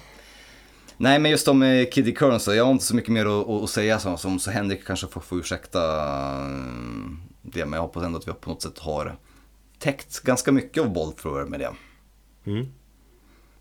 [0.97, 3.49] Nej men just om eh, Kiddy Curran så jag har inte så mycket mer att,
[3.49, 5.81] att säga som, som så Henrik kanske får, får ursäkta
[6.41, 6.47] eh,
[7.43, 9.19] det men jag hoppas ändå att vi på något sätt har
[9.79, 11.73] täckt ganska mycket av bollthrower med det.
[12.45, 12.67] Mm.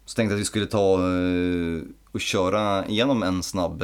[0.05, 1.81] Så tänkte jag att vi skulle ta eh,
[2.11, 3.83] och köra igenom en snabb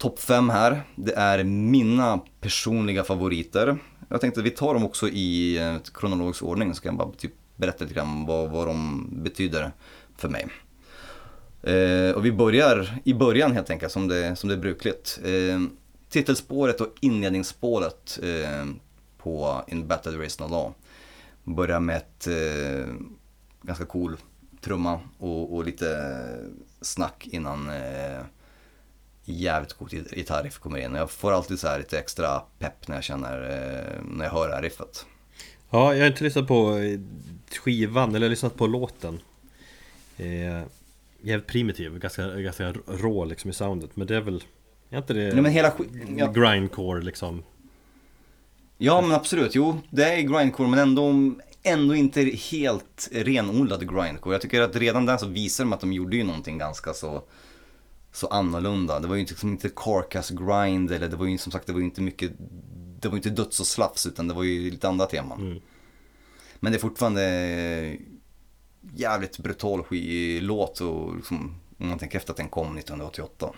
[0.00, 0.82] topp 5 här.
[0.96, 3.78] Det är mina personliga favoriter.
[4.08, 7.16] Jag tänkte att vi tar dem också i eh, kronologisk ordning så kan jag bara
[7.16, 9.72] typ berätta lite grann vad, vad de betyder
[10.16, 10.46] för mig.
[11.62, 15.20] Eh, och vi börjar i början helt enkelt som det, som det är brukligt.
[15.24, 15.60] Eh,
[16.08, 18.66] titelspåret och inledningsspåret eh,
[19.18, 20.74] på In Battle There Is No Law
[21.44, 22.94] börjar med ett eh,
[23.62, 24.16] ganska cool
[24.60, 26.46] trumma och, och lite eh,
[26.80, 28.20] snack innan eh,
[29.30, 30.94] jävligt god gitarriff kommer in.
[30.94, 34.48] Jag får alltid så här lite extra pepp när jag känner, eh, när jag hör
[34.48, 35.06] det här riffet.
[35.70, 37.00] Ja, jag har inte lyssnat på eh,
[37.58, 39.20] skivan, eller jag har lyssnat på låten
[40.16, 40.62] eh,
[41.22, 44.44] Jävligt primitiv, ganska, ganska rå liksom i soundet Men det är väl,
[44.90, 45.72] är inte det Nej, men hela
[46.16, 46.26] ja.
[46.26, 47.42] grindcore liksom?
[48.78, 54.34] Ja men absolut, jo det är grindcore men ändå, ändå inte helt renodlad grindcore.
[54.34, 57.22] Jag tycker att redan där så visar de att de gjorde ju någonting ganska så,
[58.12, 59.00] så annorlunda.
[59.00, 61.80] Det var ju liksom inte carcass grind eller det var ju som sagt det var
[61.80, 62.32] ju inte mycket,
[63.00, 65.40] det var ju inte döds och slafs utan det var ju lite andra teman.
[65.40, 65.60] Mm.
[66.60, 67.96] Men det är fortfarande
[68.94, 69.84] jävligt brutal
[70.40, 73.52] låt och liksom, om man tänker efter att den kom 1988.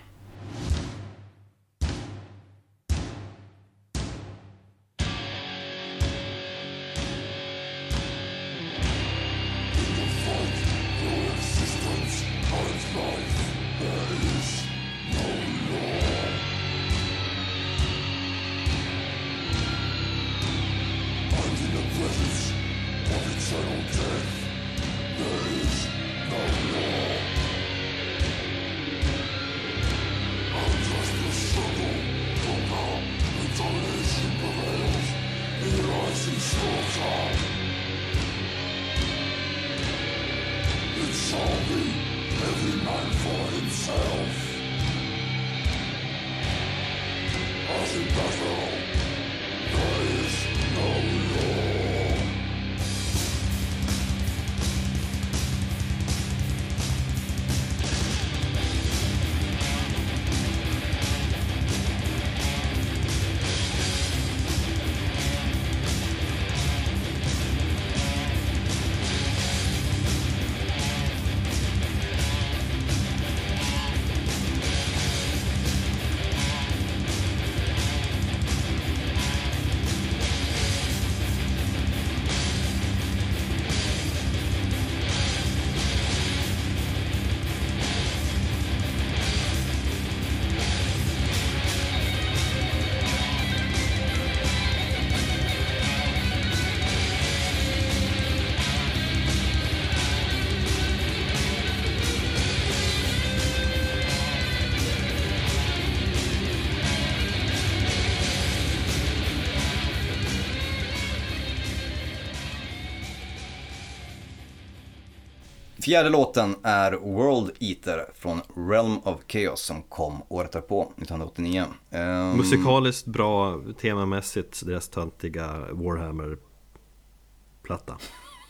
[115.82, 121.64] Fjärde låten är World Eater från Realm of Chaos som kom året därpå, 1989.
[121.90, 127.98] Ehm, Musikaliskt bra, temamässigt deras töntiga Warhammer-platta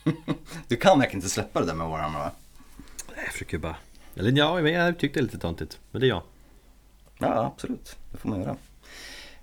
[0.68, 2.30] Du kan verkligen inte släppa det där med Warhammer va?
[3.24, 3.76] Jag försöker bara
[4.14, 6.22] Eller ja, jag tyckte det lite töntigt Men det är jag
[7.18, 7.96] Ja, absolut.
[8.10, 8.56] Det får man göra.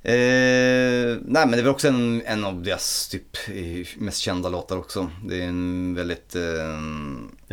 [0.01, 3.37] Eh, nej men det är väl också en, en av deras typ
[3.97, 5.09] mest kända låtar också.
[5.25, 6.35] Det är en väldigt...
[6.35, 6.41] Eh,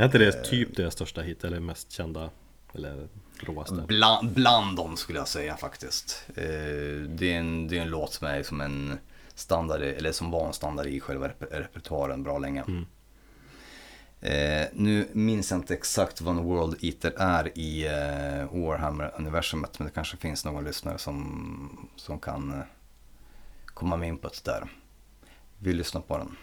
[0.02, 2.30] är inte det typ deras största hit eller mest kända?
[2.74, 3.08] Eller
[3.40, 3.84] råaste?
[3.88, 6.24] Bland, bland dem skulle jag säga faktiskt.
[6.28, 6.44] Eh,
[7.08, 8.98] det, är en, det är en låt som är som en
[9.34, 12.64] standard, eller som var en standard i själva rep repertoaren bra länge.
[12.68, 12.86] Mm.
[14.20, 19.86] Eh, nu minns jag inte exakt vad en World Eater är i eh, Warhammer-universumet men
[19.86, 22.64] det kanske finns någon lyssnare som, som kan eh,
[23.64, 24.68] komma med input där.
[25.58, 26.36] Vi lyssnar på den.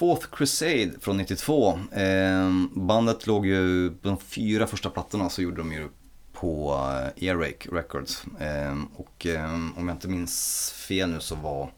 [0.00, 1.78] Fourth Crusade från 92.
[1.92, 5.88] Eh, bandet låg ju, på de fyra första plattorna så gjorde de ju
[6.32, 6.72] på
[7.18, 8.24] eh, Earache Records.
[8.40, 11.72] Eh, och eh, om jag inte minns fel nu så var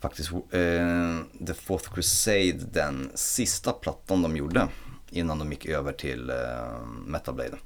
[0.00, 4.68] faktiskt eh, The Fourth Crusade den sista plattan de gjorde
[5.10, 7.56] innan de gick över till eh, Metal Blade.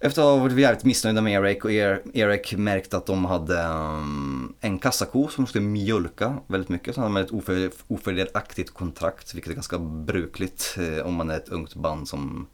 [0.00, 4.54] Efter att ha varit jävligt missnöjda med Erik och Erik märkte att de hade um,
[4.60, 6.94] en kassako som de skulle mjölka väldigt mycket.
[6.94, 11.48] Så hade de ett ofördelaktigt kontrakt, vilket är ganska brukligt eh, om man är ett
[11.48, 12.46] ungt band som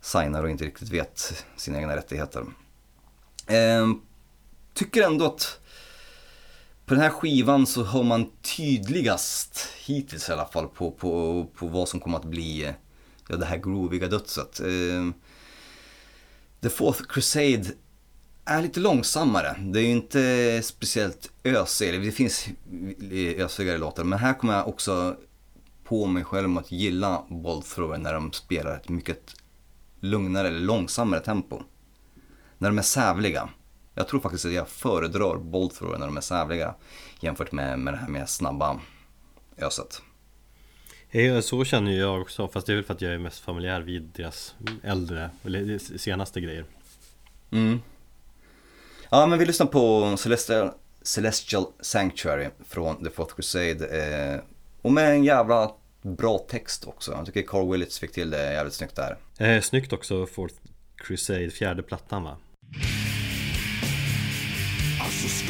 [0.00, 2.44] signar och inte riktigt vet sina egna rättigheter.
[3.46, 4.00] Ehm,
[4.74, 5.60] tycker ändå att
[6.86, 11.66] på den här skivan så har man tydligast, hittills i alla fall, på, på, på
[11.66, 12.72] vad som kommer att bli
[13.28, 14.60] ja, det här grooviga dödset.
[14.60, 15.10] Eh,
[16.64, 17.64] The Fourth Crusade
[18.44, 19.56] är lite långsammare.
[19.60, 22.46] Det är ju inte speciellt ösig, det finns
[23.36, 24.04] ösigare låtar.
[24.04, 25.16] Men här kommer jag också
[25.84, 29.34] på mig själv om att gilla Bolt Thrower när de spelar ett mycket
[30.00, 31.62] lugnare eller långsammare tempo.
[32.58, 33.48] När de är sävliga.
[33.94, 36.74] Jag tror faktiskt att jag föredrar Bolt Thrower när de är sävliga
[37.20, 38.80] jämfört med, med det här mer snabba
[39.56, 40.02] öset.
[41.42, 44.02] Så känner jag också, fast det är väl för att jag är mest familjär vid
[44.02, 46.64] deras äldre, eller senaste grejer.
[47.50, 47.80] Mm.
[49.10, 50.70] Ja, men vi lyssnar på Celestial,
[51.02, 53.86] Celestial Sanctuary från The Fourth Crusade.
[53.86, 54.40] Eh,
[54.82, 57.12] och med en jävla bra text också.
[57.12, 59.16] Jag tycker Carl Willits fick till det jävligt snyggt där.
[59.38, 60.54] Eh, snyggt också Fourth
[60.96, 62.36] Crusade, fjärde plattan va?
[65.00, 65.44] As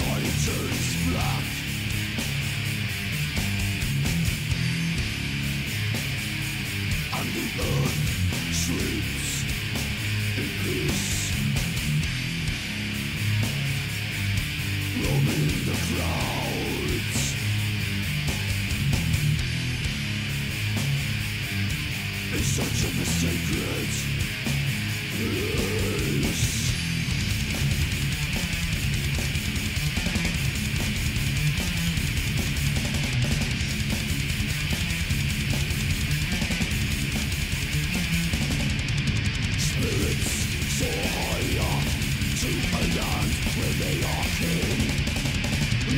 [22.55, 23.89] search of the sacred
[26.23, 26.64] place.
[43.85, 44.81] they are king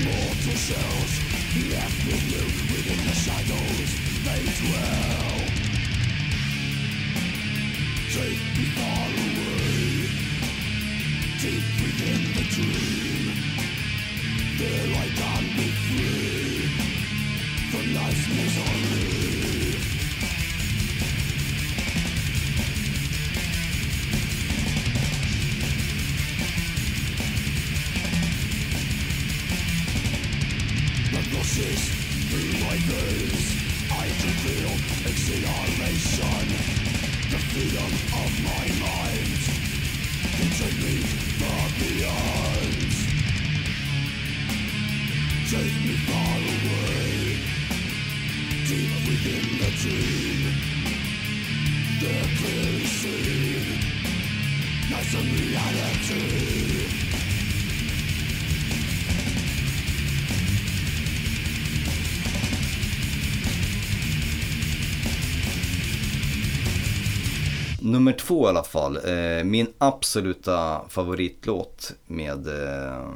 [0.05, 1.12] Mortal souls
[1.72, 3.91] left with loot within the shadows
[4.26, 5.37] They dwell
[8.16, 10.09] Take me far away.
[11.43, 13.26] Deep within the dream.
[14.59, 15.36] There I die
[31.57, 31.88] voices
[32.28, 33.46] through my veins
[33.90, 34.72] I can feel
[35.09, 36.46] exhilaration.
[37.30, 37.92] The freedom
[38.22, 39.40] of my mind.
[40.36, 40.96] Can take me
[41.40, 42.92] far beyond
[45.49, 47.14] Take me far away.
[48.68, 50.42] Deep within the dream.
[52.00, 53.66] They're clearly seen
[54.91, 57.05] Nice and reality.
[67.87, 68.96] Nummer två i alla fall.
[68.96, 73.11] Eh, min absoluta favoritlåt med eh,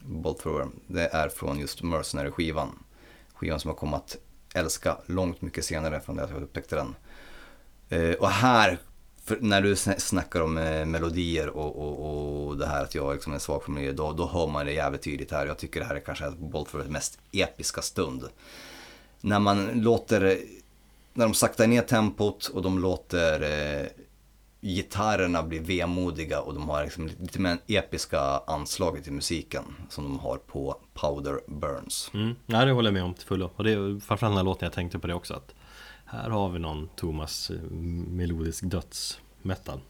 [0.00, 0.66] Bolt Thrower.
[0.86, 2.68] Det är från just Mercenary-skivan.
[3.34, 4.16] Skivan som jag kommer att
[4.54, 6.94] älska långt mycket senare från det att jag upptäckte den.
[7.88, 8.78] Eh, och här,
[9.40, 13.38] när du snackar om eh, melodier och, och, och det här att jag liksom är
[13.38, 15.46] svag för melodier, då, då hör man det jävligt tydligt här.
[15.46, 18.24] Jag tycker det här är kanske Bolt Throwers mest episka stund.
[19.20, 20.38] När man låter
[21.14, 23.86] när de saktar ner tempot och de låter eh,
[24.60, 30.18] gitarrerna bli vemodiga och de har liksom lite mer episka anslaget i musiken som de
[30.18, 32.10] har på Powder Burns.
[32.14, 32.34] Mm.
[32.46, 33.50] Ja, det håller jag med om till fullo.
[33.56, 35.34] Och det är framförallt den här låten jag tänkte på det också.
[35.34, 35.54] Att
[36.04, 39.80] här har vi någon Thomas eh, melodisk dödsmetal.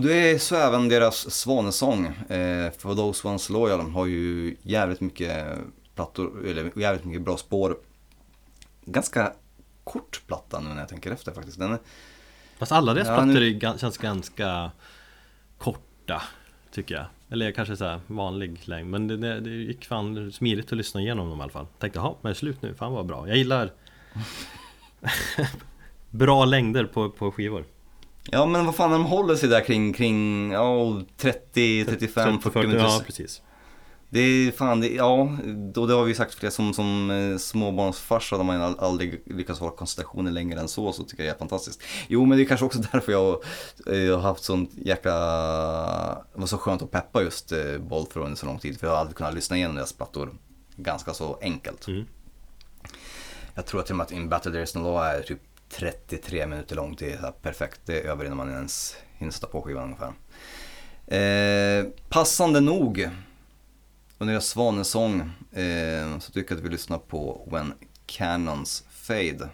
[0.00, 5.00] Och det är så även deras svanesång, eh, For Those Ones Loyal, har ju jävligt
[5.00, 5.58] mycket
[5.94, 7.76] plattor, eller jävligt mycket bra spår.
[8.84, 9.32] Ganska
[9.84, 11.58] kort platta nu när jag tänker efter faktiskt.
[11.58, 11.78] Den är...
[12.58, 13.78] Fast alla deras ja, plattor nu...
[13.78, 14.70] känns ganska
[15.58, 16.22] korta,
[16.72, 17.06] tycker jag.
[17.30, 18.90] Eller kanske så här vanlig längd.
[18.90, 21.66] Men det, det, det gick fan smidigt att lyssna igenom dem i alla fall.
[21.78, 22.74] Tänkte, jaha, men slut nu?
[22.74, 23.28] Fan vad bra.
[23.28, 23.72] Jag gillar
[26.10, 27.64] bra längder på, på skivor.
[28.24, 32.84] Ja men vad fan, de håller sig där kring, kring ja, 30, 35, 40 minuter.
[32.84, 33.42] Ja, precis.
[34.12, 35.36] Det är fan, det, ja,
[35.74, 39.72] då det har vi sagt flera som, som eh, småbarnsfarsa där man aldrig lyckats hålla
[39.72, 41.82] koncentrationen längre än så, så tycker jag det är fantastiskt.
[42.08, 43.42] Jo men det är kanske också därför jag,
[43.86, 45.12] jag eh, har haft sånt jäkla,
[46.34, 48.94] det var så skönt att peppa just eh, Bolt under så lång tid, för jag
[48.94, 50.30] har aldrig kunnat lyssna igenom deras plattor
[50.76, 51.86] ganska så enkelt.
[51.86, 52.06] Mm.
[53.54, 55.40] Jag tror till och med att In Battle There Is No Law är typ
[55.70, 57.80] 33 minuter långt, det är perfekt.
[57.84, 60.12] Det är över innan man ens hinner sätta på skivan ungefär.
[61.10, 63.10] Eh, passande nog
[64.18, 65.20] under deras svanesång
[65.52, 67.72] eh, så tycker jag att vi lyssnar på When
[68.06, 69.48] Cannons Fade.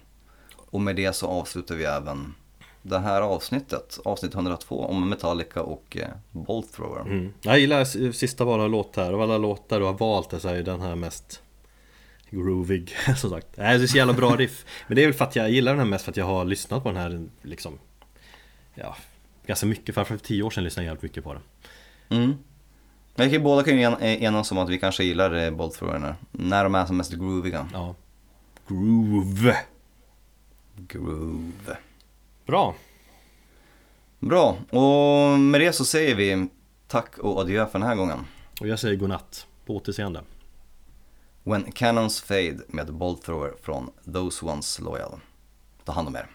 [0.57, 2.35] Och med det så avslutar vi även
[2.83, 7.01] det här avsnittet, avsnitt 102 om Metallica och eh, Bolt Thrower.
[7.01, 7.33] Mm.
[7.41, 10.81] Jag gillar sista bara låt här, av alla låtar du har valt så är den
[10.81, 11.43] här mest
[12.31, 13.47] groovig som sagt.
[13.55, 14.65] Det är så jävla bra riff.
[14.87, 16.45] Men det är väl för att jag gillar den här mest för att jag har
[16.45, 17.79] lyssnat på den här liksom
[18.79, 18.97] Ja,
[19.47, 21.43] ganska mycket, för tio år sedan lyssnade jag jävligt mycket på den.
[22.09, 22.35] Mm.
[23.15, 26.15] Men vi båda kan ju en, enas om att vi kanske gillar eh, Bolt Thrower
[26.33, 27.69] när de är som mest grooviga.
[27.73, 27.95] Ja.
[28.69, 29.57] Groove.
[30.77, 31.77] Groove.
[32.47, 32.75] Bra.
[34.19, 36.49] Bra, och med det så säger vi
[36.89, 38.19] tack och adjö för den här gången.
[38.61, 39.47] Och jag säger godnatt.
[39.67, 40.21] På återseende.
[41.49, 45.21] When Cannons Fade med Bolt Thrower från Those Ones Loyal.
[45.85, 46.31] Ta hand om er.